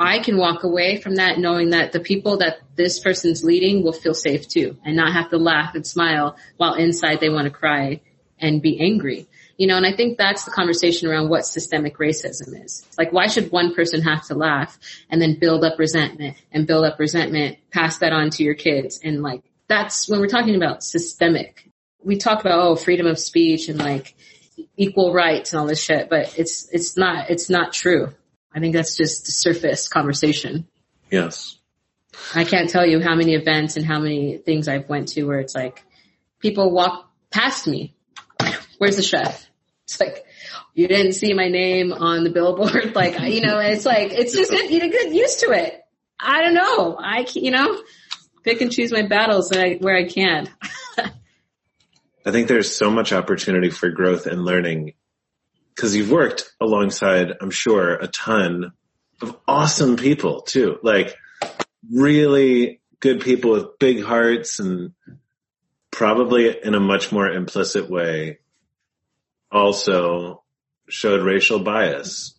[0.00, 3.92] I can walk away from that knowing that the people that this person's leading will
[3.92, 7.50] feel safe too and not have to laugh and smile while inside they want to
[7.50, 8.00] cry
[8.38, 9.28] and be angry.
[9.58, 12.84] You know, and I think that's the conversation around what systemic racism is.
[12.96, 14.78] Like, why should one person have to laugh
[15.10, 18.98] and then build up resentment and build up resentment, pass that on to your kids?
[19.04, 19.42] And like,
[19.72, 21.70] that's when we're talking about systemic.
[22.04, 24.14] We talk about, oh, freedom of speech and like
[24.76, 28.12] equal rights and all this shit, but it's, it's not, it's not true.
[28.54, 30.68] I think that's just a surface conversation.
[31.10, 31.56] Yes.
[32.34, 35.40] I can't tell you how many events and how many things I've went to where
[35.40, 35.82] it's like
[36.38, 37.94] people walk past me.
[38.76, 39.48] Where's the chef?
[39.84, 40.26] It's like,
[40.74, 42.92] you didn't see my name on the billboard.
[42.94, 45.82] Like, you know, it's like, it's just, you get used to it.
[46.20, 46.96] I don't know.
[46.98, 47.80] I, you know,
[48.42, 50.48] pick and choose my battles where I can.
[52.24, 54.94] I think there's so much opportunity for growth and learning
[55.74, 58.72] because you've worked alongside, I'm sure, a ton
[59.20, 60.78] of awesome people too.
[60.82, 61.16] Like
[61.90, 64.92] really good people with big hearts and
[65.90, 68.38] probably in a much more implicit way
[69.50, 70.42] also
[70.88, 72.38] showed racial bias.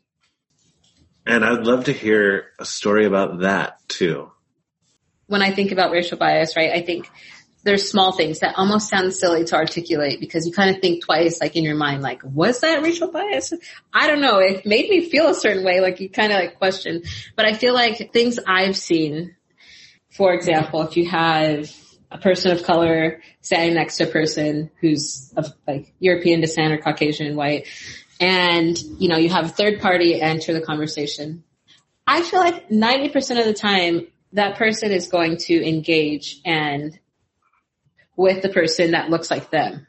[1.26, 4.33] And I'd love to hear a story about that too.
[5.28, 7.10] When I think about racial bias, right, I think
[7.64, 11.40] there's small things that almost sound silly to articulate because you kind of think twice,
[11.40, 13.54] like in your mind, like, was that racial bias?
[13.94, 14.40] I don't know.
[14.40, 17.04] It made me feel a certain way, like you kind of like question.
[17.36, 19.36] But I feel like things I've seen,
[20.12, 21.72] for example, if you have
[22.12, 26.78] a person of color standing next to a person who's of like European descent or
[26.78, 27.68] Caucasian white,
[28.20, 31.44] and you know, you have a third party enter the conversation.
[32.06, 37.00] I feel like 90% of the time that person is going to engage and
[38.16, 39.88] with the person that looks like them.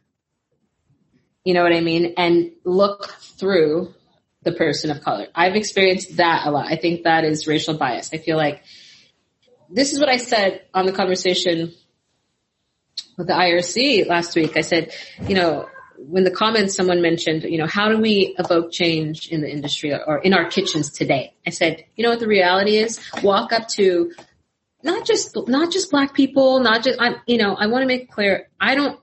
[1.45, 2.15] You know what I mean?
[2.17, 3.95] And look through
[4.43, 5.27] the person of color.
[5.35, 6.67] I've experienced that a lot.
[6.71, 8.11] I think that is racial bias.
[8.13, 8.63] I feel like
[9.71, 11.73] this is what I said on the conversation
[13.17, 14.57] with the IRC last week.
[14.57, 14.93] I said,
[15.27, 19.41] you know, when the comments someone mentioned, you know, how do we evoke change in
[19.41, 21.35] the industry or in our kitchens today?
[21.47, 23.01] I said, you know what the reality is?
[23.23, 24.13] Walk up to
[24.85, 28.11] not just not just black people, not just I'm you know, I want to make
[28.11, 29.01] clear I don't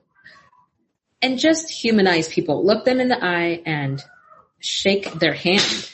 [1.20, 2.64] and just humanize people.
[2.64, 4.02] Look them in the eye and
[4.60, 5.90] shake their hand,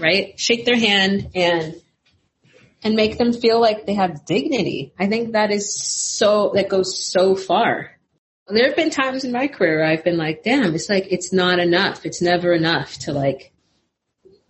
[0.00, 0.38] right?
[0.38, 1.74] Shake their hand and
[2.84, 4.92] and make them feel like they have dignity.
[4.98, 7.90] I think that is so that goes so far.
[8.48, 11.58] There have been times in my career I've been like, damn, it's like it's not
[11.58, 12.06] enough.
[12.06, 13.52] It's never enough to like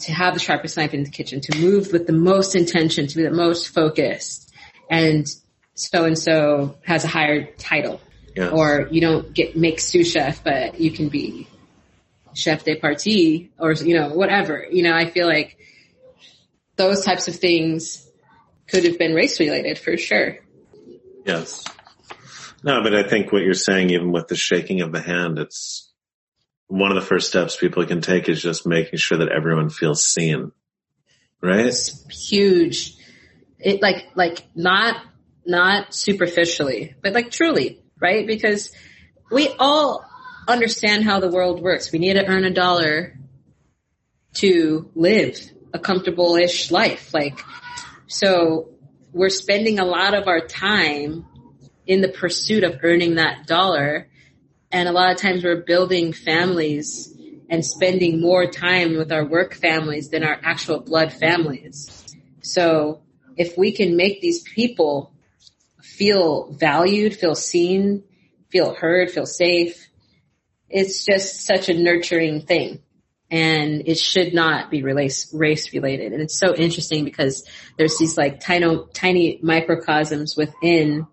[0.01, 3.17] to have the sharpest knife in the kitchen, to move with the most intention, to
[3.17, 4.52] be the most focused
[4.91, 5.27] and
[5.75, 8.01] so and so has a higher title.
[8.35, 8.53] Yes.
[8.53, 11.47] Or you don't get make sous chef, but you can be
[12.35, 14.67] chef de partie or, you know, whatever.
[14.71, 15.59] You know, I feel like
[16.77, 18.09] those types of things
[18.69, 20.39] could have been race related for sure.
[21.27, 21.65] Yes.
[22.65, 25.93] No, but I think what you're saying, even with the shaking of the hand, it's
[26.69, 30.05] one of the first steps people can take is just making sure that everyone feels
[30.05, 30.53] seen.
[31.43, 31.67] Right?
[31.67, 32.97] It's huge
[33.63, 35.03] it like like not
[35.47, 38.27] not superficially, but like truly, right?
[38.27, 38.73] Because
[39.31, 40.05] we all
[40.47, 41.93] understand how the world works.
[41.93, 43.19] We need to earn a dollar
[44.35, 45.39] to live
[45.73, 47.13] a comfortable-ish life.
[47.15, 47.41] Like,
[48.07, 48.71] so
[49.13, 51.27] we're spending a lot of our time
[51.87, 54.09] in the pursuit of earning that dollar.
[54.71, 57.15] And a lot of times we're building families
[57.49, 62.17] and spending more time with our work families than our actual blood families.
[62.43, 63.03] So
[63.37, 65.13] if we can make these people
[65.81, 68.05] feel valued, feel seen,
[68.51, 69.89] feel heard, feel safe,
[70.69, 72.81] it's just such a nurturing thing.
[73.31, 76.13] And it should not be race, race related.
[76.13, 77.47] And it's so interesting because
[77.79, 81.07] there's these like tiny, tiny microcosms within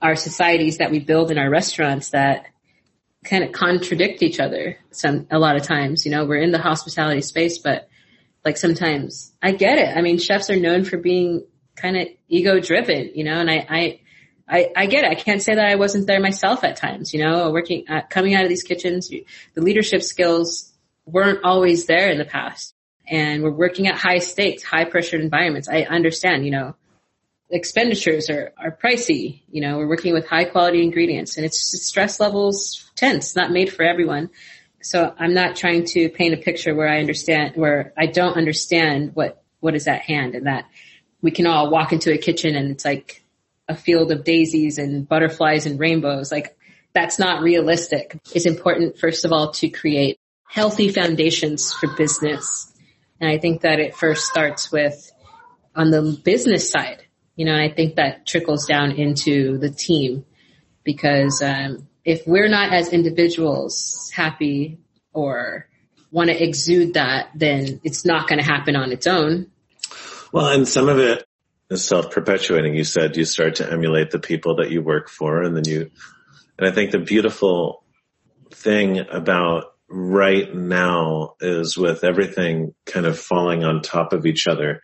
[0.00, 2.46] our societies that we build in our restaurants that
[3.24, 6.58] kind of contradict each other some, a lot of times, you know, we're in the
[6.58, 7.89] hospitality space, but
[8.44, 9.96] like sometimes I get it.
[9.96, 13.66] I mean, chefs are known for being kind of ego driven, you know, and I,
[13.68, 14.00] I,
[14.48, 15.10] I, I, get it.
[15.10, 18.34] I can't say that I wasn't there myself at times, you know, working, uh, coming
[18.34, 19.24] out of these kitchens, the
[19.56, 20.72] leadership skills
[21.06, 22.74] weren't always there in the past.
[23.06, 25.68] And we're working at high stakes, high pressured environments.
[25.68, 26.76] I understand, you know,
[27.50, 29.42] expenditures are, are pricey.
[29.50, 33.72] You know, we're working with high quality ingredients and it's stress levels tense, not made
[33.72, 34.30] for everyone
[34.82, 39.14] so I'm not trying to paint a picture where I understand, where I don't understand
[39.14, 40.66] what, what is at hand and that
[41.22, 43.22] we can all walk into a kitchen and it's like
[43.68, 46.32] a field of daisies and butterflies and rainbows.
[46.32, 46.56] Like
[46.92, 48.18] that's not realistic.
[48.34, 52.72] It's important, first of all, to create healthy foundations for business.
[53.20, 55.12] And I think that it first starts with
[55.76, 57.04] on the business side,
[57.36, 60.24] you know, and I think that trickles down into the team
[60.82, 64.78] because um, if we're not as individuals happy
[65.12, 65.68] or
[66.10, 69.50] want to exude that, then it's not going to happen on its own.
[70.32, 71.26] Well, and some of it
[71.70, 72.74] is self-perpetuating.
[72.74, 75.90] You said you start to emulate the people that you work for and then you,
[76.58, 77.84] and I think the beautiful
[78.50, 84.82] thing about right now is with everything kind of falling on top of each other.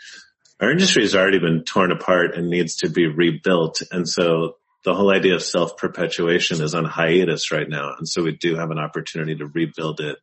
[0.60, 3.82] Our industry has already been torn apart and needs to be rebuilt.
[3.92, 7.96] And so the whole idea of self-perpetuation is on hiatus right now.
[7.98, 10.16] And so we do have an opportunity to rebuild it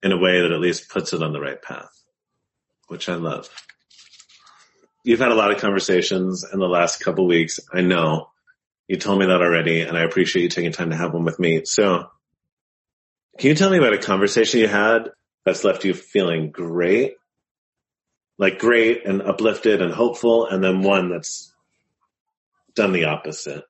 [0.00, 1.90] in a way that at least puts it on the right path,
[2.86, 3.48] which I love.
[5.02, 7.58] You've had a lot of conversations in the last couple weeks.
[7.72, 8.30] I know
[8.86, 11.40] you told me that already and I appreciate you taking time to have one with
[11.40, 11.62] me.
[11.64, 12.08] So
[13.40, 15.10] can you tell me about a conversation you had
[15.44, 17.16] that's left you feeling great?
[18.38, 21.52] Like great and uplifted and hopeful and then one that's
[22.78, 23.64] done the opposite.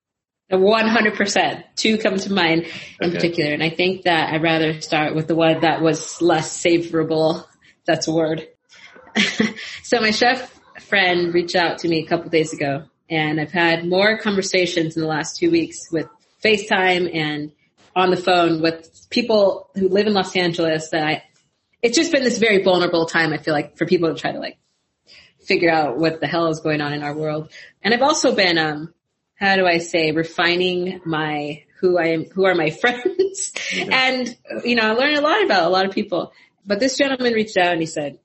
[0.50, 1.64] 100%.
[1.76, 2.66] Two come to mind
[3.00, 3.14] in okay.
[3.14, 3.52] particular.
[3.52, 7.46] And I think that I'd rather start with the one that was less favorable.
[7.84, 8.48] That's a word.
[9.82, 13.86] so my chef friend reached out to me a couple days ago and I've had
[13.86, 16.06] more conversations in the last two weeks with
[16.42, 17.52] FaceTime and
[17.96, 21.24] on the phone with people who live in Los Angeles that I,
[21.82, 23.32] it's just been this very vulnerable time.
[23.32, 24.58] I feel like for people to try to like
[25.40, 27.50] figure out what the hell is going on in our world.
[27.82, 28.94] And I've also been, um,
[29.38, 33.52] how do I say, refining my, who I am, who are my friends.
[33.90, 36.32] and, you know, I learned a lot about a lot of people.
[36.66, 38.18] But this gentleman reached out and he said,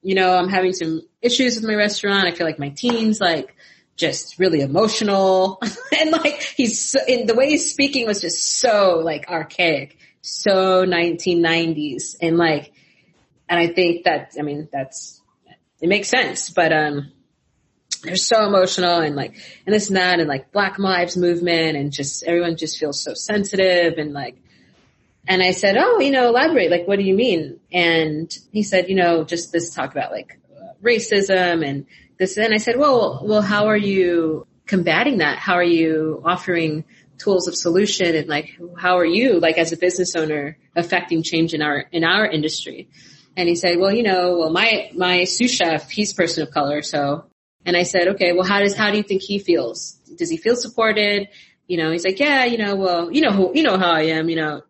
[0.00, 2.26] you know, I'm having some issues with my restaurant.
[2.26, 3.54] I feel like my team's like
[3.96, 5.60] just really emotional.
[5.98, 10.86] and like he's, so, in the way he's speaking was just so like archaic, so
[10.86, 12.14] 1990s.
[12.22, 12.72] And like,
[13.48, 15.20] and I think that, I mean, that's,
[15.80, 17.12] it makes sense, but, um,
[18.02, 19.34] they're so emotional and like,
[19.66, 23.14] and this and that and like Black Lives Movement and just everyone just feels so
[23.14, 24.36] sensitive and like,
[25.28, 26.70] and I said, oh, you know, elaborate.
[26.70, 27.60] Like, what do you mean?
[27.70, 30.38] And he said, you know, just this talk about like
[30.82, 31.86] racism and
[32.18, 32.36] this.
[32.36, 35.38] And I said, well, well, how are you combating that?
[35.38, 36.84] How are you offering
[37.18, 41.52] tools of solution and like, how are you like as a business owner affecting change
[41.54, 42.88] in our, in our industry?
[43.36, 46.82] And he said, well, you know, well, my, my sous chef, he's person of color.
[46.82, 47.29] So
[47.64, 49.92] and I said, okay, well, how does, how do you think he feels?
[50.16, 51.28] Does he feel supported?
[51.66, 54.02] You know, he's like, yeah, you know, well, you know who, you know how I
[54.02, 54.62] am, you know,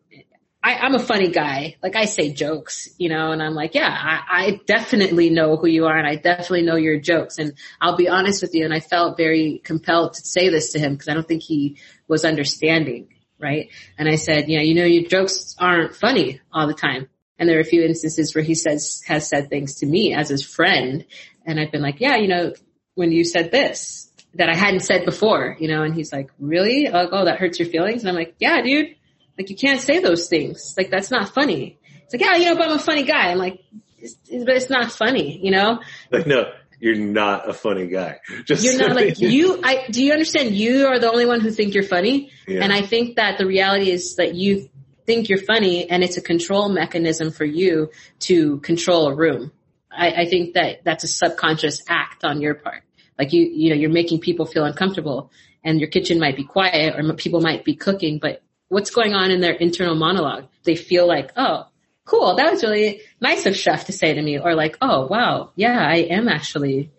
[0.63, 1.77] I, I'm a funny guy.
[1.83, 5.67] Like I say jokes, you know, and I'm like, yeah, I, I definitely know who
[5.67, 7.39] you are and I definitely know your jokes.
[7.39, 8.67] And I'll be honest with you.
[8.67, 11.79] And I felt very compelled to say this to him because I don't think he
[12.09, 13.09] was understanding.
[13.39, 13.71] Right.
[13.97, 17.09] And I said, know, you know, your jokes aren't funny all the time.
[17.39, 20.29] And there are a few instances where he says, has said things to me as
[20.29, 21.07] his friend.
[21.47, 22.53] And I've been like, yeah, you know,
[23.01, 26.87] when you said this that I hadn't said before, you know, and he's like, really?
[26.87, 28.03] Like, oh, that hurts your feelings?
[28.03, 28.95] And I'm like, yeah, dude,
[29.39, 30.75] like you can't say those things.
[30.77, 31.79] Like that's not funny.
[32.05, 33.31] It's like, yeah, you know, but I'm a funny guy.
[33.31, 33.65] I'm like,
[33.97, 35.81] it's, but it's not funny, you know?
[36.13, 38.21] Like, no, you're not a funny guy.
[38.45, 39.63] Just you're not like you.
[39.65, 40.55] I do you understand?
[40.55, 42.63] You are the only one who think you're funny, yeah.
[42.63, 44.69] and I think that the reality is that you
[45.07, 49.53] think you're funny, and it's a control mechanism for you to control a room.
[49.91, 52.83] I, I think that that's a subconscious act on your part.
[53.21, 55.31] Like you, you know, you're making people feel uncomfortable
[55.63, 59.31] and your kitchen might be quiet or people might be cooking, but what's going on
[59.31, 60.47] in their internal monologue?
[60.65, 61.67] They feel like, oh,
[62.07, 62.37] cool.
[62.37, 65.51] That was really nice of chef to say to me or like, oh, wow.
[65.55, 66.91] Yeah, I am actually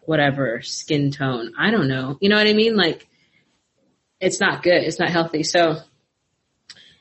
[0.00, 1.52] whatever skin tone.
[1.56, 2.18] I don't know.
[2.20, 2.74] You know what I mean?
[2.74, 3.06] Like
[4.18, 4.82] it's not good.
[4.82, 5.44] It's not healthy.
[5.44, 5.76] So,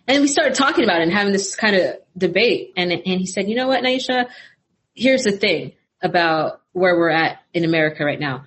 [0.08, 2.74] and we started talking about it and having this kind of debate.
[2.78, 4.28] And, and he said, you know what, Nyesha?
[4.94, 5.72] Here's the thing
[6.04, 8.46] about where we're at in America right now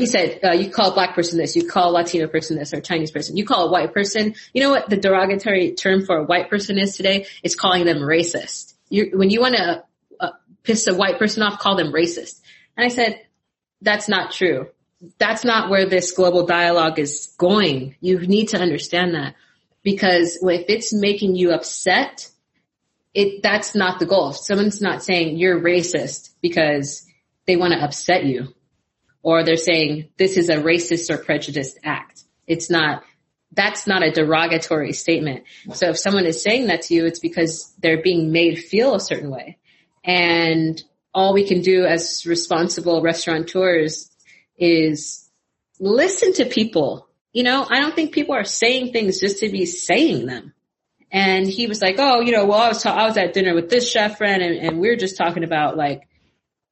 [0.00, 2.72] he said, uh, you call a black person this, you call a Latino person this,
[2.72, 3.36] or Chinese person.
[3.36, 6.78] You call a white person, you know what the derogatory term for a white person
[6.78, 7.26] is today?
[7.42, 8.74] It's calling them racist.
[8.88, 9.84] You, when you want to
[10.18, 10.30] uh,
[10.62, 12.40] piss a white person off, call them racist.
[12.76, 13.20] And I said,
[13.82, 14.68] that's not true.
[15.18, 17.96] That's not where this global dialogue is going.
[18.00, 19.34] You need to understand that
[19.82, 22.28] because if it's making you upset,
[23.12, 24.32] it, that's not the goal.
[24.32, 27.06] Someone's not saying you're racist because
[27.46, 28.54] they want to upset you
[29.22, 32.22] or they're saying this is a racist or prejudiced act.
[32.46, 33.02] It's not,
[33.52, 35.44] that's not a derogatory statement.
[35.74, 39.00] So if someone is saying that to you, it's because they're being made feel a
[39.00, 39.58] certain way.
[40.04, 44.10] And all we can do as responsible restaurateurs
[44.56, 45.28] is
[45.78, 49.66] listen to people you know, I don't think people are saying things just to be
[49.66, 50.52] saying them.
[51.12, 53.54] And he was like, oh, you know, well, I was, ta- I was at dinner
[53.54, 56.08] with this chef friend and, and we are just talking about like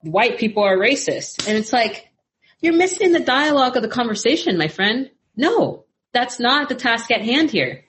[0.03, 1.47] white people are racist.
[1.47, 2.08] And it's like,
[2.61, 5.11] you're missing the dialogue of the conversation, my friend.
[5.37, 7.85] No, that's not the task at hand here.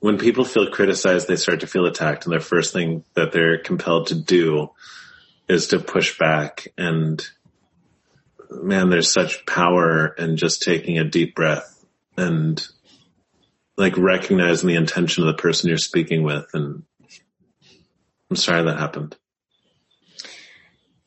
[0.00, 3.58] When people feel criticized, they start to feel attacked and their first thing that they're
[3.58, 4.70] compelled to do
[5.48, 7.26] is to push back and
[8.50, 11.84] man, there's such power in just taking a deep breath
[12.16, 12.66] and
[13.76, 16.46] like recognizing the intention of the person you're speaking with.
[16.54, 16.84] And
[18.30, 19.16] I'm sorry that happened.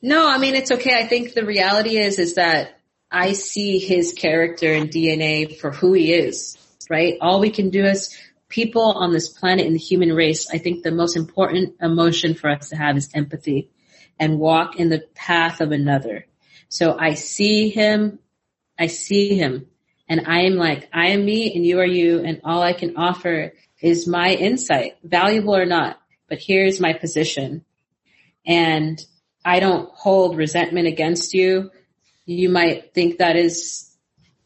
[0.01, 0.95] No, I mean, it's okay.
[0.95, 2.79] I think the reality is, is that
[3.11, 6.57] I see his character and DNA for who he is,
[6.89, 7.17] right?
[7.19, 10.49] All we can do is people on this planet in the human race.
[10.49, 13.71] I think the most important emotion for us to have is empathy
[14.19, 16.25] and walk in the path of another.
[16.69, 18.19] So I see him,
[18.77, 19.67] I see him
[20.07, 22.95] and I am like, I am me and you are you and all I can
[22.95, 27.65] offer is my insight, valuable or not, but here's my position.
[28.45, 29.03] And
[29.49, 31.71] I don't hold resentment against you.
[32.27, 33.91] You might think that is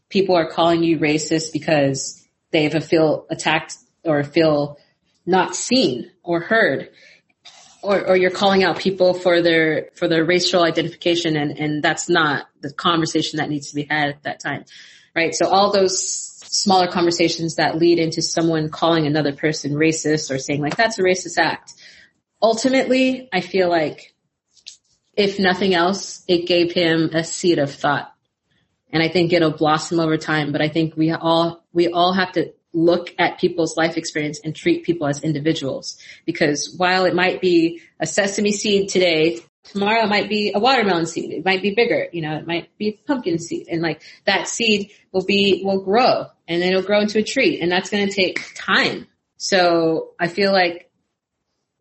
[0.08, 3.76] people are calling you racist because they feel attacked
[4.06, 4.78] or feel
[5.26, 6.89] not seen or heard.
[7.82, 12.08] Or, or you're calling out people for their for their racial identification and and that's
[12.08, 14.64] not the conversation that needs to be had at that time
[15.14, 15.36] right?
[15.36, 20.62] So all those smaller conversations that lead into someone calling another person racist or saying
[20.62, 21.74] like that's a racist act.
[22.41, 24.12] Ultimately i feel like
[25.16, 28.14] if nothing else it gave him a seed of thought
[28.91, 32.32] and i think it'll blossom over time but i think we all we all have
[32.32, 35.97] to look at people's life experience and treat people as individuals.
[36.26, 41.05] Because while it might be a sesame seed today, tomorrow it might be a watermelon
[41.05, 41.32] seed.
[41.32, 43.68] It might be bigger, you know, it might be a pumpkin seed.
[43.70, 47.61] And like that seed will be, will grow and then it'll grow into a tree
[47.61, 49.07] and that's going to take time.
[49.38, 50.89] So I feel like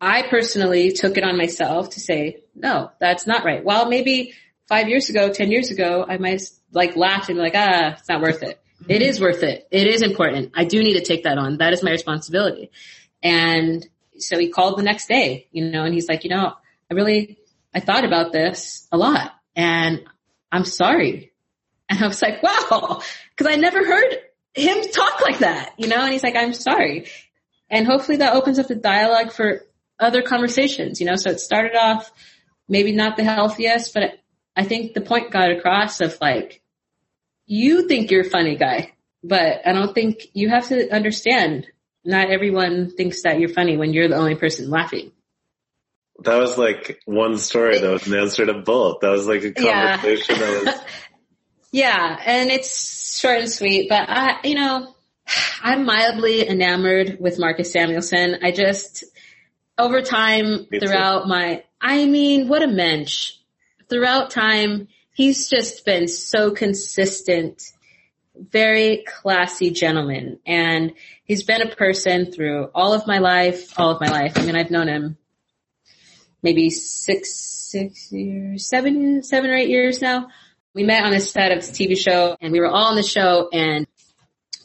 [0.03, 3.63] I personally took it on myself to say, no, that's not right.
[3.63, 4.33] Well, maybe
[4.67, 6.41] five years ago, 10 years ago, I might
[6.73, 8.61] like laugh and be like, ah, it's not worth it.
[8.89, 9.65] It is worth it.
[9.71, 10.51] It is important.
[10.55, 11.59] I do need to take that on.
[11.59, 12.69] That is my responsibility.
[13.23, 13.87] And
[14.17, 16.51] so he called the next day, you know, and he's like, you know,
[16.91, 17.37] I really,
[17.73, 20.03] I thought about this a lot and
[20.51, 21.31] I'm sorry.
[21.87, 23.01] And I was like, wow,
[23.37, 24.17] cause I never heard
[24.53, 27.07] him talk like that, you know, and he's like, I'm sorry.
[27.69, 29.65] And hopefully that opens up the dialogue for
[29.99, 32.11] other conversations, you know, so it started off
[32.67, 34.19] maybe not the healthiest, but
[34.55, 36.61] I think the point got across of like,
[37.45, 41.67] you think you're a funny guy, but I don't think you have to understand.
[42.05, 45.11] Not everyone thinks that you're funny when you're the only person laughing.
[46.19, 48.99] That was like one story that was an answer to both.
[49.01, 50.41] That was like a conversation yeah.
[50.41, 50.81] that was.
[51.71, 54.93] yeah, and it's short and sweet, but I, you know,
[55.61, 58.43] I'm mildly enamored with Marcus Samuelsson.
[58.43, 59.05] I just,
[59.77, 61.29] over time, Me throughout too.
[61.29, 63.33] my, I mean, what a mensch.
[63.89, 67.63] Throughout time, he's just been so consistent,
[68.35, 70.39] very classy gentleman.
[70.45, 70.93] And
[71.23, 74.37] he's been a person through all of my life, all of my life.
[74.37, 75.17] I mean, I've known him
[76.41, 80.27] maybe six, six years, seven, seven or eight years now.
[80.75, 83.03] We met on the set of this TV show and we were all on the
[83.03, 83.87] show and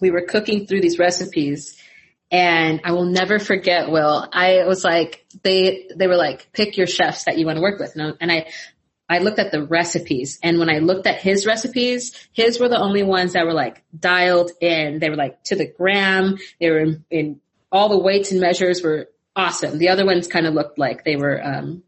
[0.00, 1.78] we were cooking through these recipes
[2.31, 6.87] and I will never forget, Will, I was like, they, they were like, pick your
[6.87, 7.95] chefs that you want to work with.
[7.97, 8.47] And I, and I
[9.09, 12.79] I looked at the recipes and when I looked at his recipes, his were the
[12.79, 14.99] only ones that were like dialed in.
[14.99, 16.37] They were like to the gram.
[16.61, 17.41] They were in, in
[17.72, 19.79] all the weights and measures were awesome.
[19.79, 21.85] The other ones kind of looked like they were, um,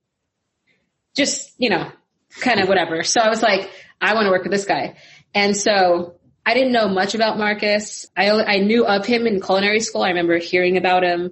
[1.14, 1.90] just, you know,
[2.38, 3.02] kind of whatever.
[3.02, 3.70] So I was like,
[4.00, 4.96] I want to work with this guy.
[5.34, 6.14] And so
[6.44, 8.06] I didn't know much about Marcus.
[8.16, 10.02] I, I knew of him in culinary school.
[10.02, 11.30] I remember hearing about him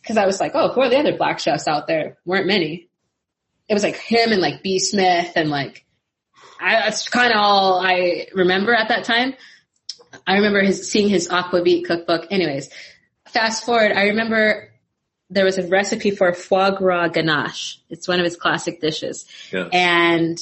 [0.00, 2.18] because I was like, oh, who are the other black chefs out there?
[2.24, 2.88] Weren't many
[3.68, 5.84] it was like him and like B Smith and like
[6.60, 9.34] I, that's kind of all I remember at that time.
[10.26, 12.26] I remember his seeing his aquavit cookbook.
[12.30, 12.70] Anyways,
[13.28, 14.70] fast forward, I remember
[15.30, 17.78] there was a recipe for foie gras ganache.
[17.90, 19.26] It's one of his classic dishes.
[19.52, 19.68] Yeah.
[19.72, 20.38] And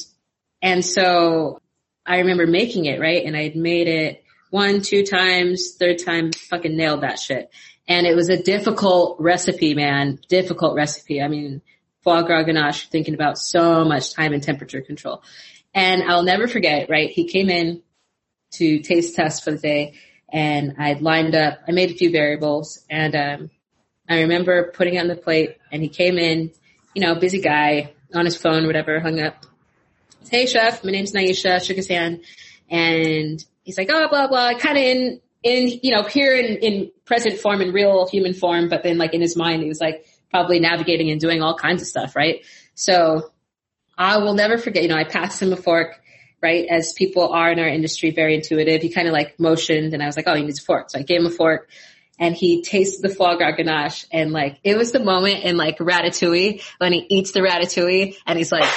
[0.61, 1.61] and so
[2.07, 3.25] I remember making it, right?
[3.25, 7.51] And I'd made it one, two times, third time, fucking nailed that shit.
[7.87, 10.19] And it was a difficult recipe, man.
[10.29, 11.21] Difficult recipe.
[11.21, 11.61] I mean,
[12.03, 15.21] foie gras ganache thinking about so much time and temperature control.
[15.73, 17.09] And I'll never forget, right?
[17.09, 17.83] He came in
[18.53, 19.93] to taste test for the day
[20.29, 23.49] and I'd lined up, I made a few variables and, um,
[24.09, 26.51] I remember putting it on the plate and he came in,
[26.93, 29.45] you know, busy guy on his phone, whatever, hung up.
[30.29, 32.21] Hey chef, my name's Nyesha, shook his hand
[32.69, 36.91] and he's like, oh, blah, blah, kind of in, in, you know, here in, in
[37.05, 40.05] present form, in real human form, but then like in his mind, he was like
[40.29, 42.45] probably navigating and doing all kinds of stuff, right?
[42.75, 43.31] So
[43.97, 46.01] I will never forget, you know, I passed him a fork,
[46.41, 46.67] right?
[46.69, 48.81] As people are in our industry, very intuitive.
[48.81, 50.89] He kind of like motioned and I was like, oh, he needs a fork.
[50.89, 51.69] So I gave him a fork
[52.19, 55.77] and he tasted the foie gras ganache and like, it was the moment in like
[55.77, 58.69] ratatouille when he eats the ratatouille and he's like,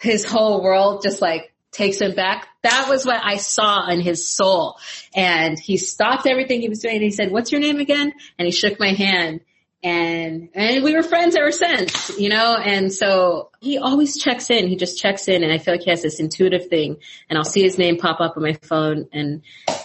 [0.00, 2.48] his whole world just like takes him back.
[2.62, 4.78] That was what I saw in his soul.
[5.14, 8.12] And he stopped everything he was doing and he said, what's your name again?
[8.38, 9.40] And he shook my hand
[9.82, 14.68] and, and we were friends ever since, you know, and so he always checks in.
[14.68, 16.96] He just checks in and I feel like he has this intuitive thing
[17.28, 19.42] and I'll see his name pop up on my phone and,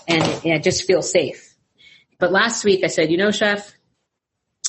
[0.07, 1.55] and I just feel safe.
[2.19, 3.73] But last week I said, you know, chef,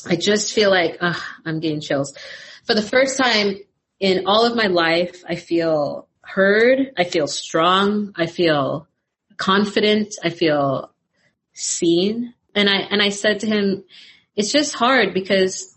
[0.09, 0.99] I just feel like,
[1.45, 2.17] I'm getting chills.
[2.65, 3.57] For the first time
[4.01, 6.93] in all of my life, I feel heard.
[6.97, 8.13] I feel strong.
[8.17, 8.89] I feel
[9.37, 10.15] confident.
[10.23, 10.93] I feel
[11.53, 12.35] seen.
[12.55, 13.85] And I, and I said to him,
[14.35, 15.75] it's just hard because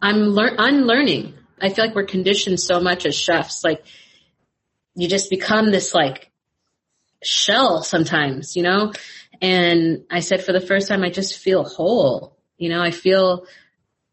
[0.00, 1.34] I'm lear- unlearning.
[1.60, 3.64] I feel like we're conditioned so much as chefs.
[3.64, 3.84] Like
[4.94, 6.30] you just become this like
[7.22, 8.92] shell sometimes, you know?
[9.40, 12.36] And I said for the first time, I just feel whole.
[12.58, 13.46] You know, I feel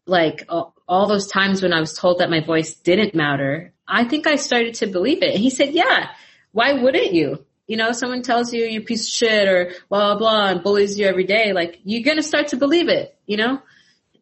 [0.06, 4.04] like all, all those times when I was told that my voice didn't matter, I
[4.04, 5.34] think I started to believe it.
[5.34, 6.10] And he said, yeah,
[6.52, 7.44] why wouldn't you?
[7.66, 10.62] You know, someone tells you you're a piece of shit or blah, blah, blah and
[10.62, 11.54] bullies you every day.
[11.54, 13.62] Like you're going to start to believe it, you know?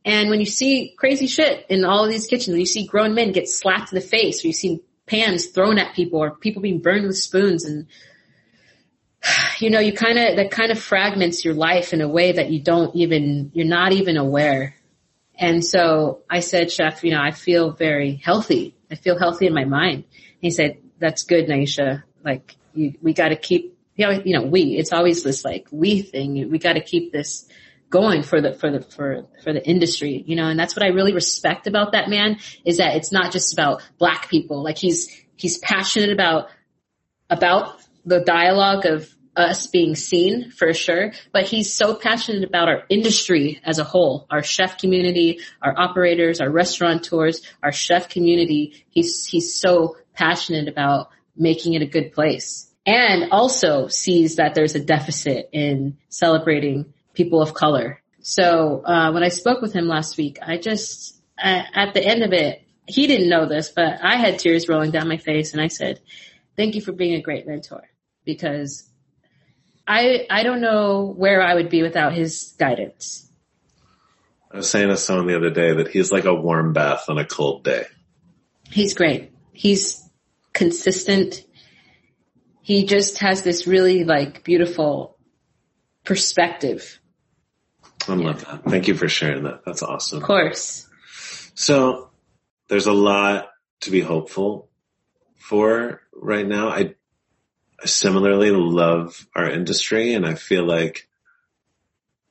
[0.04, 3.32] And when you see crazy shit in all of these kitchens, you see grown men
[3.32, 6.80] get slapped in the face, or you see pans thrown at people, or people being
[6.80, 7.86] burned with spoons, and
[9.60, 12.50] you know, you kind of that kind of fragments your life in a way that
[12.50, 14.74] you don't even you're not even aware.
[15.40, 18.76] And so I said, Chef, you know, I feel very healthy.
[18.90, 20.04] I feel healthy in my mind.
[20.04, 22.02] And he said, That's good, Nyesha.
[22.22, 24.76] Like you, we got to keep, you know, you know, we.
[24.76, 26.50] It's always this like we thing.
[26.50, 27.48] We got to keep this
[27.88, 30.88] going for the for the for for the industry you know and that's what i
[30.90, 35.10] really respect about that man is that it's not just about black people like he's
[35.34, 36.48] he's passionate about
[37.28, 42.82] about the dialogue of us being seen for sure but he's so passionate about our
[42.88, 49.26] industry as a whole our chef community our operators our restaurateurs our chef community he's
[49.26, 54.84] he's so passionate about making it a good place and also sees that there's a
[54.84, 58.00] deficit in celebrating people of color.
[58.22, 62.32] So uh, when I spoke with him last week, I just at the end of
[62.32, 65.68] it, he didn't know this, but I had tears rolling down my face, and I
[65.68, 66.00] said,
[66.56, 67.88] "Thank you for being a great mentor,"
[68.24, 68.89] because
[69.90, 73.28] I I don't know where I would be without his guidance.
[74.52, 77.18] I was saying to someone the other day that he's like a warm bath on
[77.18, 77.84] a cold day.
[78.68, 79.32] He's great.
[79.52, 80.08] He's
[80.52, 81.44] consistent.
[82.62, 85.16] He just has this really like beautiful
[86.04, 87.00] perspective
[88.08, 88.64] I love that.
[88.64, 89.64] Thank you for sharing that.
[89.64, 90.18] That's awesome.
[90.18, 90.88] Of course.
[91.54, 92.10] So
[92.68, 93.50] there's a lot
[93.82, 94.70] to be hopeful
[95.36, 96.68] for right now.
[96.68, 96.94] I, I
[97.84, 101.08] similarly love our industry and I feel like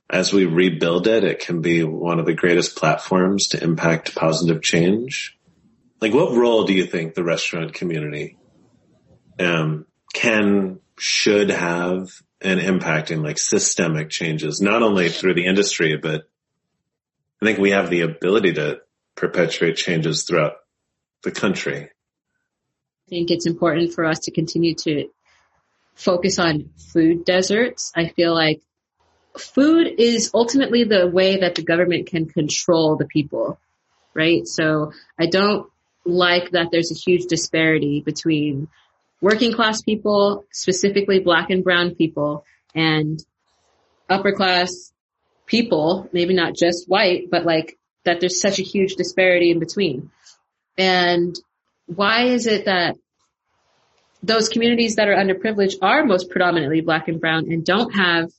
[0.10, 4.62] as we rebuild it, it can be one of the greatest platforms to impact positive
[4.64, 5.38] change.
[6.02, 8.38] Like what role do you think the restaurant community
[9.40, 12.10] um, can, should have
[12.42, 16.28] and impacting like systemic changes, not only through the industry, but
[17.42, 18.80] I think we have the ability to
[19.16, 20.54] perpetuate changes throughout
[21.24, 21.84] the country.
[21.84, 25.10] I think it's important for us to continue to
[26.00, 27.92] focus on food deserts.
[27.96, 28.62] I feel like
[29.38, 33.60] food is ultimately the way that the government can control the people,
[34.14, 34.48] right?
[34.48, 35.70] So I don't
[36.06, 38.70] like that there's a huge disparity between
[39.22, 43.20] working class people, specifically black and brown people, and
[44.10, 44.94] upper class
[45.46, 50.12] people, maybe not just white, but like that there's such a huge disparity in between.
[50.78, 51.36] And
[51.88, 52.96] why is it that
[54.22, 58.30] those communities that are underprivileged are most predominantly black and brown and don't have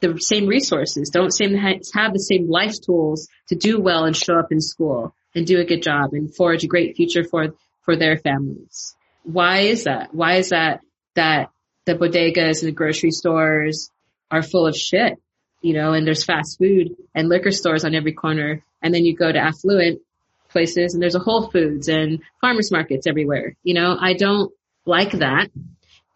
[0.00, 4.38] the same resources, don't same have the same life tools to do well and show
[4.38, 7.96] up in school and do a good job and forge a great future for for
[7.96, 8.94] their families
[9.28, 10.14] why is that?
[10.14, 10.80] Why is that
[11.14, 11.50] that
[11.84, 13.90] the bodegas and the grocery stores
[14.30, 15.14] are full of shit,
[15.60, 18.64] you know, and there's fast food and liquor stores on every corner.
[18.82, 20.00] And then you go to affluent
[20.48, 23.54] places and there's a Whole Foods and farmers markets everywhere.
[23.62, 24.52] You know, I don't
[24.88, 25.50] like that.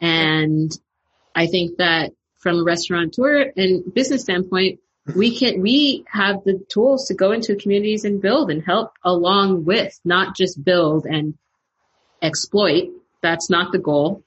[0.01, 0.73] And
[1.35, 4.81] I think that from a restaurateur and business standpoint,
[5.15, 9.65] we can, we have the tools to go into communities and build and help along
[9.65, 11.35] with, not just build and
[12.21, 12.91] exploit.
[13.21, 14.25] That's not the goal.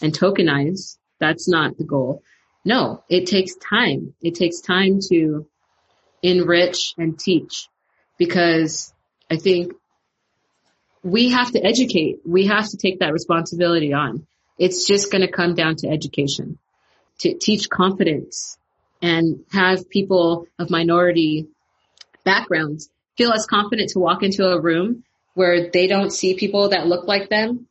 [0.00, 0.98] And tokenize.
[1.20, 2.22] That's not the goal.
[2.64, 4.14] no, it takes time.
[4.20, 5.46] It takes time to
[6.22, 7.68] enrich and teach
[8.18, 8.92] because
[9.30, 9.72] I think
[11.04, 12.20] we have to educate.
[12.24, 14.26] We have to take that responsibility on.
[14.58, 16.58] It's just going to come down to education,
[17.20, 18.56] to teach confidence
[19.02, 21.46] and have people of minority
[22.24, 26.86] backgrounds feel as confident to walk into a room where they don't see people that
[26.86, 27.68] look like them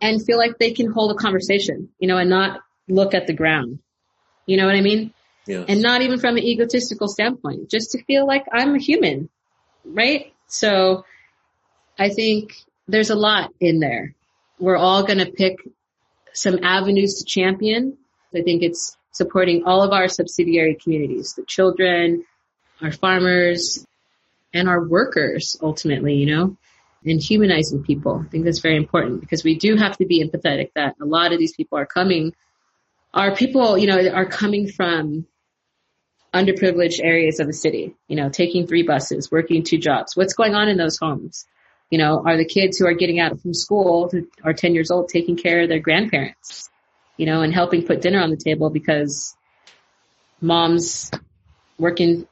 [0.00, 3.34] and feel like they can hold a conversation, you know, and not look at the
[3.34, 3.80] ground.
[4.46, 5.12] You know what I mean?
[5.46, 5.66] Yes.
[5.68, 9.28] And not even from an egotistical standpoint, just to feel like I'm a human,
[9.84, 10.32] right?
[10.46, 11.04] So
[11.98, 12.54] I think
[12.88, 14.14] there's a lot in there.
[14.58, 15.58] We're all going to pick
[16.32, 17.96] some avenues to champion.
[18.34, 22.24] I think it's supporting all of our subsidiary communities, the children,
[22.80, 23.86] our farmers,
[24.54, 26.56] and our workers ultimately, you know,
[27.04, 28.22] and humanizing people.
[28.24, 31.32] I think that's very important because we do have to be empathetic that a lot
[31.32, 32.34] of these people are coming,
[33.12, 35.26] are people, you know, are coming from
[36.32, 40.16] underprivileged areas of the city, you know, taking three buses, working two jobs.
[40.16, 41.44] What's going on in those homes?
[41.92, 44.90] You know, are the kids who are getting out from school who are 10 years
[44.90, 46.70] old taking care of their grandparents,
[47.18, 49.36] you know, and helping put dinner on the table because
[50.40, 51.10] mom's
[51.76, 52.26] working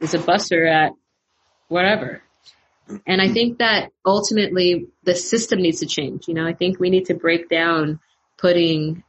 [0.00, 0.92] as a busser at
[1.66, 2.22] whatever.
[3.04, 6.28] And I think that ultimately the system needs to change.
[6.28, 7.98] You know, I think we need to break down
[8.38, 9.02] putting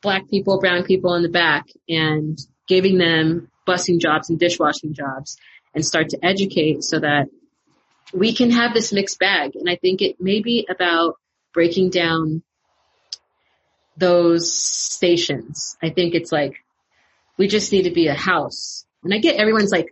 [0.00, 5.36] black people, brown people in the back and giving them busing jobs and dishwashing jobs
[5.74, 7.26] and start to educate so that
[8.12, 9.52] we can have this mixed bag.
[9.54, 11.16] And I think it may be about
[11.52, 12.42] breaking down
[13.96, 15.76] those stations.
[15.82, 16.54] I think it's like,
[17.38, 18.84] we just need to be a house.
[19.02, 19.88] And I get everyone's like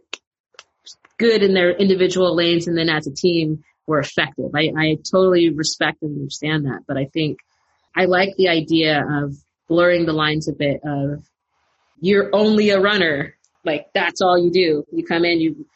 [1.18, 4.51] good in their individual lanes and then as a team we're effective.
[4.55, 7.39] I, I totally respect and understand that, but I think
[7.97, 9.35] I like the idea of
[9.68, 11.25] blurring the lines a bit of
[12.01, 13.35] you're only a runner.
[13.64, 14.85] Like that's all you do.
[14.93, 15.66] You come in, you,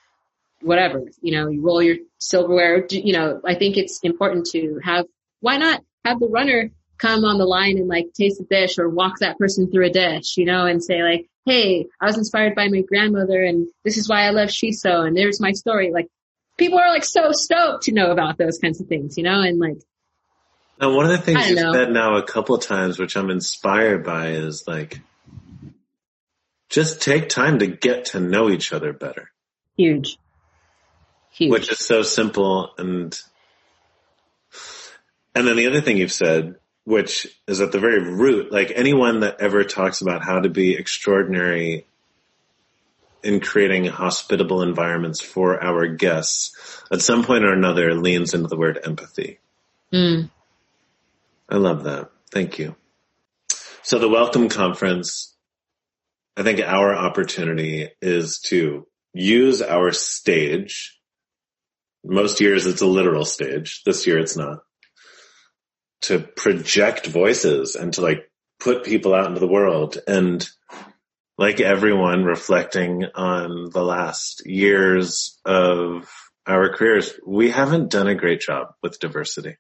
[0.64, 2.86] whatever, you know, you roll your silverware.
[2.90, 5.06] You know, I think it's important to have,
[5.40, 8.88] why not have the runner come on the line and like taste a dish or
[8.88, 12.54] walk that person through a dish, you know, and say like, Hey, I was inspired
[12.54, 15.92] by my grandmother and this is why I love shiso and there's my story.
[15.92, 16.08] Like
[16.56, 19.58] people are like so stoked to know about those kinds of things, you know, and
[19.58, 19.78] like.
[20.80, 21.72] Now, one of the things you've know.
[21.72, 25.00] said now a couple times, which I'm inspired by is like,
[26.68, 29.30] just take time to get to know each other better,
[29.76, 30.18] Huge.
[31.34, 31.50] Huge.
[31.50, 32.70] which is so simple.
[32.78, 33.18] And,
[35.34, 39.20] and then the other thing you've said, which is at the very root, like anyone
[39.20, 41.86] that ever talks about how to be extraordinary
[43.24, 48.56] in creating hospitable environments for our guests, at some point or another leans into the
[48.56, 49.38] word empathy.
[49.92, 50.30] Mm.
[51.48, 52.10] I love that.
[52.30, 52.76] Thank you.
[53.82, 55.34] So the welcome conference,
[56.36, 60.98] I think our opportunity is to use our stage.
[62.04, 63.82] Most years it's a literal stage.
[63.84, 64.58] This year it's not.
[66.02, 68.30] To project voices and to like
[68.60, 70.46] put people out into the world and
[71.38, 76.08] like everyone reflecting on the last years of
[76.46, 79.56] our careers, we haven't done a great job with diversity.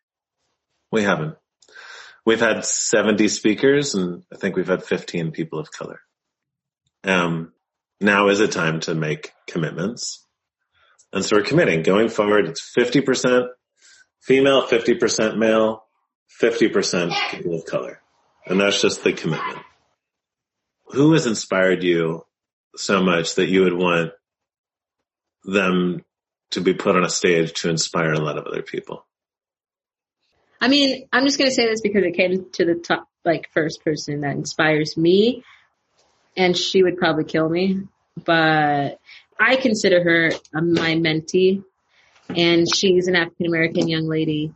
[0.92, 1.36] We haven't.
[2.26, 6.00] We've had 70 speakers and I think we've had 15 people of color.
[7.02, 7.52] Um,
[8.00, 10.23] now is a time to make commitments.
[11.14, 12.48] And so we're committing going forward.
[12.48, 13.46] It's 50%
[14.20, 15.84] female, 50% male,
[16.42, 18.00] 50% people of color.
[18.46, 19.60] And that's just the commitment.
[20.86, 22.26] Who has inspired you
[22.74, 24.10] so much that you would want
[25.44, 26.04] them
[26.50, 29.06] to be put on a stage to inspire a lot of other people?
[30.60, 33.50] I mean, I'm just going to say this because it came to the top, like
[33.52, 35.44] first person that inspires me
[36.36, 37.82] and she would probably kill me,
[38.16, 38.98] but
[39.38, 41.62] I consider her uh, my mentee
[42.28, 44.52] and she's an African American young lady.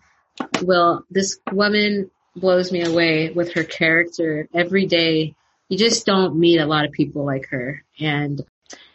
[0.62, 5.34] Well, this woman blows me away with her character every day.
[5.68, 8.40] You just don't meet a lot of people like her and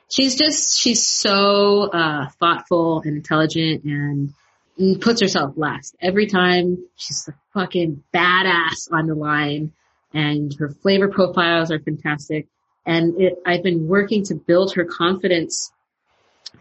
[0.10, 4.34] she's just, she's so, uh, thoughtful and intelligent and
[4.78, 6.78] and puts herself last every time.
[6.96, 9.72] She's a fucking badass on the line
[10.14, 12.48] and her flavor profiles are fantastic.
[12.86, 15.72] And it, I've been working to build her confidence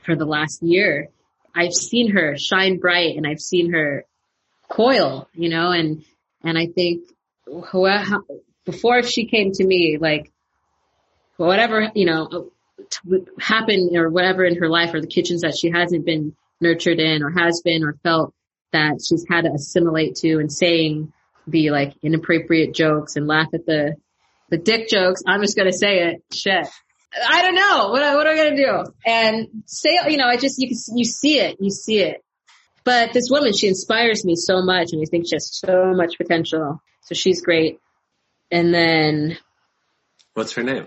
[0.05, 1.09] for the last year.
[1.55, 4.05] I've seen her shine bright and I've seen her
[4.68, 6.05] coil, you know, and,
[6.43, 7.03] and I think
[7.70, 8.22] how-
[8.64, 10.33] before she came to me, like
[11.37, 12.51] whatever, you know,
[13.41, 17.22] happened or whatever in her life or the kitchens that she hasn't been nurtured in
[17.22, 18.35] or has been or felt
[18.72, 21.12] that she's had to assimilate to and saying
[21.47, 23.95] the like inappropriate jokes and laugh at the
[24.49, 25.22] the dick jokes.
[25.26, 26.22] I'm just gonna say it.
[26.33, 26.68] Shit.
[27.29, 27.89] I don't know.
[27.91, 28.93] What, what am I gonna do?
[29.05, 32.25] And say, you know, I just, you can, you see it, you see it.
[32.85, 36.17] But this woman, she inspires me so much and I think she has so much
[36.17, 36.81] potential.
[37.03, 37.79] So she's great.
[38.51, 39.39] And then.
[40.35, 40.87] What's her name?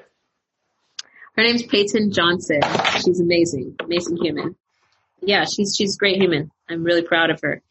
[1.38, 2.62] Her name's Peyton Johnson.
[3.04, 3.76] She's amazing.
[3.84, 4.56] Amazing human.
[5.22, 6.52] Yeah, she's, she's great human.
[6.70, 7.62] I'm really proud of her.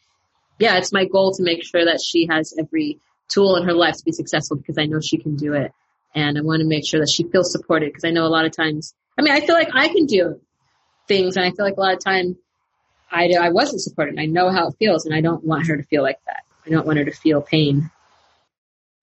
[0.58, 3.96] Yeah, it's my goal to make sure that she has every tool in her life
[3.96, 5.72] to be successful because I know she can do it.
[6.14, 8.44] And I want to make sure that she feels supported because I know a lot
[8.44, 10.40] of times, I mean, I feel like I can do
[11.08, 12.36] things and I feel like a lot of time
[13.10, 14.18] I, I wasn't supported.
[14.18, 16.44] I know how it feels and I don't want her to feel like that.
[16.66, 17.90] I don't want her to feel pain.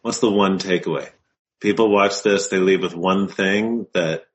[0.01, 1.09] What's the one takeaway?
[1.59, 4.26] People watch this, they leave with one thing that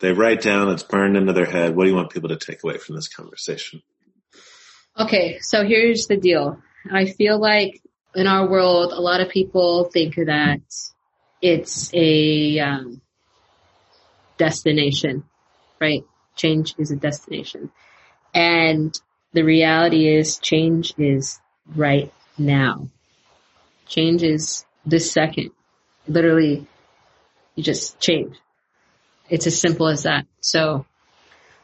[0.00, 1.76] they write down, it's burned into their head.
[1.76, 3.82] What do you want people to take away from this conversation?
[4.98, 6.62] Okay, so here's the deal.
[6.90, 7.82] I feel like
[8.14, 10.60] in our world, a lot of people think that
[11.40, 13.00] it's a um,
[14.36, 15.24] destination,
[15.80, 16.04] right?
[16.36, 17.70] Change is a destination.
[18.34, 18.98] And
[19.32, 22.88] the reality is change is right now.
[23.86, 25.50] Change is this second.
[26.06, 26.66] Literally,
[27.54, 28.36] you just change.
[29.28, 30.26] It's as simple as that.
[30.40, 30.86] So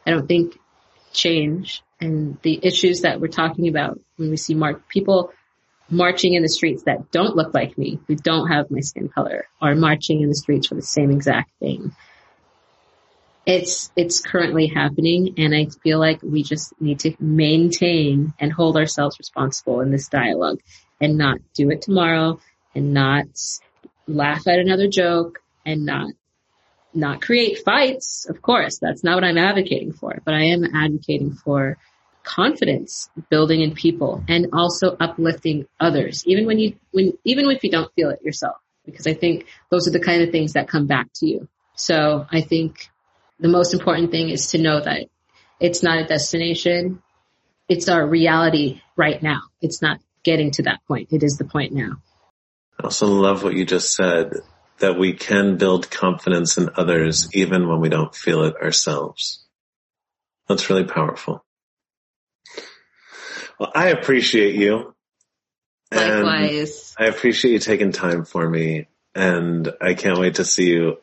[0.05, 0.59] I don't think
[1.13, 5.31] change and the issues that we're talking about when we see mark people
[5.89, 9.47] marching in the streets that don't look like me, who don't have my skin color,
[9.61, 11.95] are marching in the streets for the same exact thing.
[13.45, 18.75] It's, it's currently happening and I feel like we just need to maintain and hold
[18.75, 20.59] ourselves responsible in this dialogue
[20.99, 22.39] and not do it tomorrow
[22.73, 23.27] and not
[24.07, 26.11] laugh at another joke and not
[26.95, 28.25] not create fights.
[28.29, 31.77] Of course, that's not what I'm advocating for, but I am advocating for
[32.25, 37.71] confidence building in people and also uplifting others, even when you, when, even if you
[37.71, 40.87] don't feel it yourself, because I think those are the kind of things that come
[40.87, 41.47] back to you.
[41.75, 42.89] So I think
[43.39, 45.07] the most important thing is to know that
[45.59, 47.01] it's not a destination.
[47.69, 49.41] It's our reality right now.
[49.61, 51.09] It's not getting to that point.
[51.11, 52.01] It is the point now.
[52.79, 54.33] I also love what you just said
[54.79, 59.45] that we can build confidence in others even when we don't feel it ourselves.
[60.47, 61.44] That's really powerful.
[63.59, 64.93] Well, I appreciate you.
[65.93, 66.93] Likewise.
[66.97, 70.97] I appreciate you taking time for me and I can't wait to see you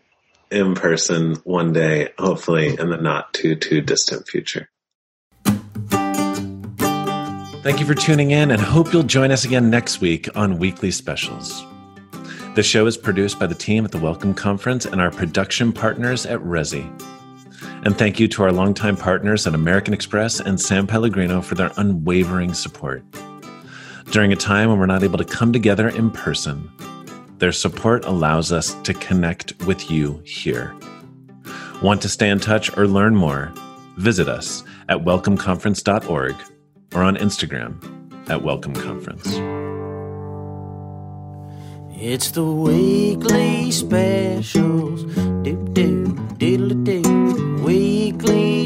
[0.51, 4.69] in person one day, hopefully in the not too, too distant future.
[7.63, 10.91] Thank you for tuning in and hope you'll join us again next week on Weekly
[10.91, 11.65] Specials.
[12.55, 16.27] The show is produced by the team at the Welcome Conference and our production partners
[16.27, 16.91] at Resy.
[17.85, 21.73] And thank you to our longtime partners at American Express and San Pellegrino for their
[21.77, 23.05] unwavering support.
[24.11, 26.71] During a time when we're not able to come together in person,
[27.39, 30.75] their support allows us to connect with you here.
[31.83, 33.53] Want to stay in touch or learn more?
[33.97, 36.37] Visit us at welcomeconference.org
[36.95, 37.83] or on Instagram
[38.31, 39.63] at welcomeconference.
[41.99, 45.05] It's the weekly specials.
[45.43, 46.07] Do do
[46.39, 47.02] diddle do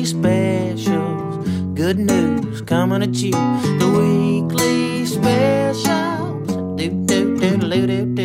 [0.07, 1.49] specials.
[1.75, 3.33] Good news coming at you.
[3.33, 6.47] The weekly specials.
[6.77, 8.16] Do do do do do.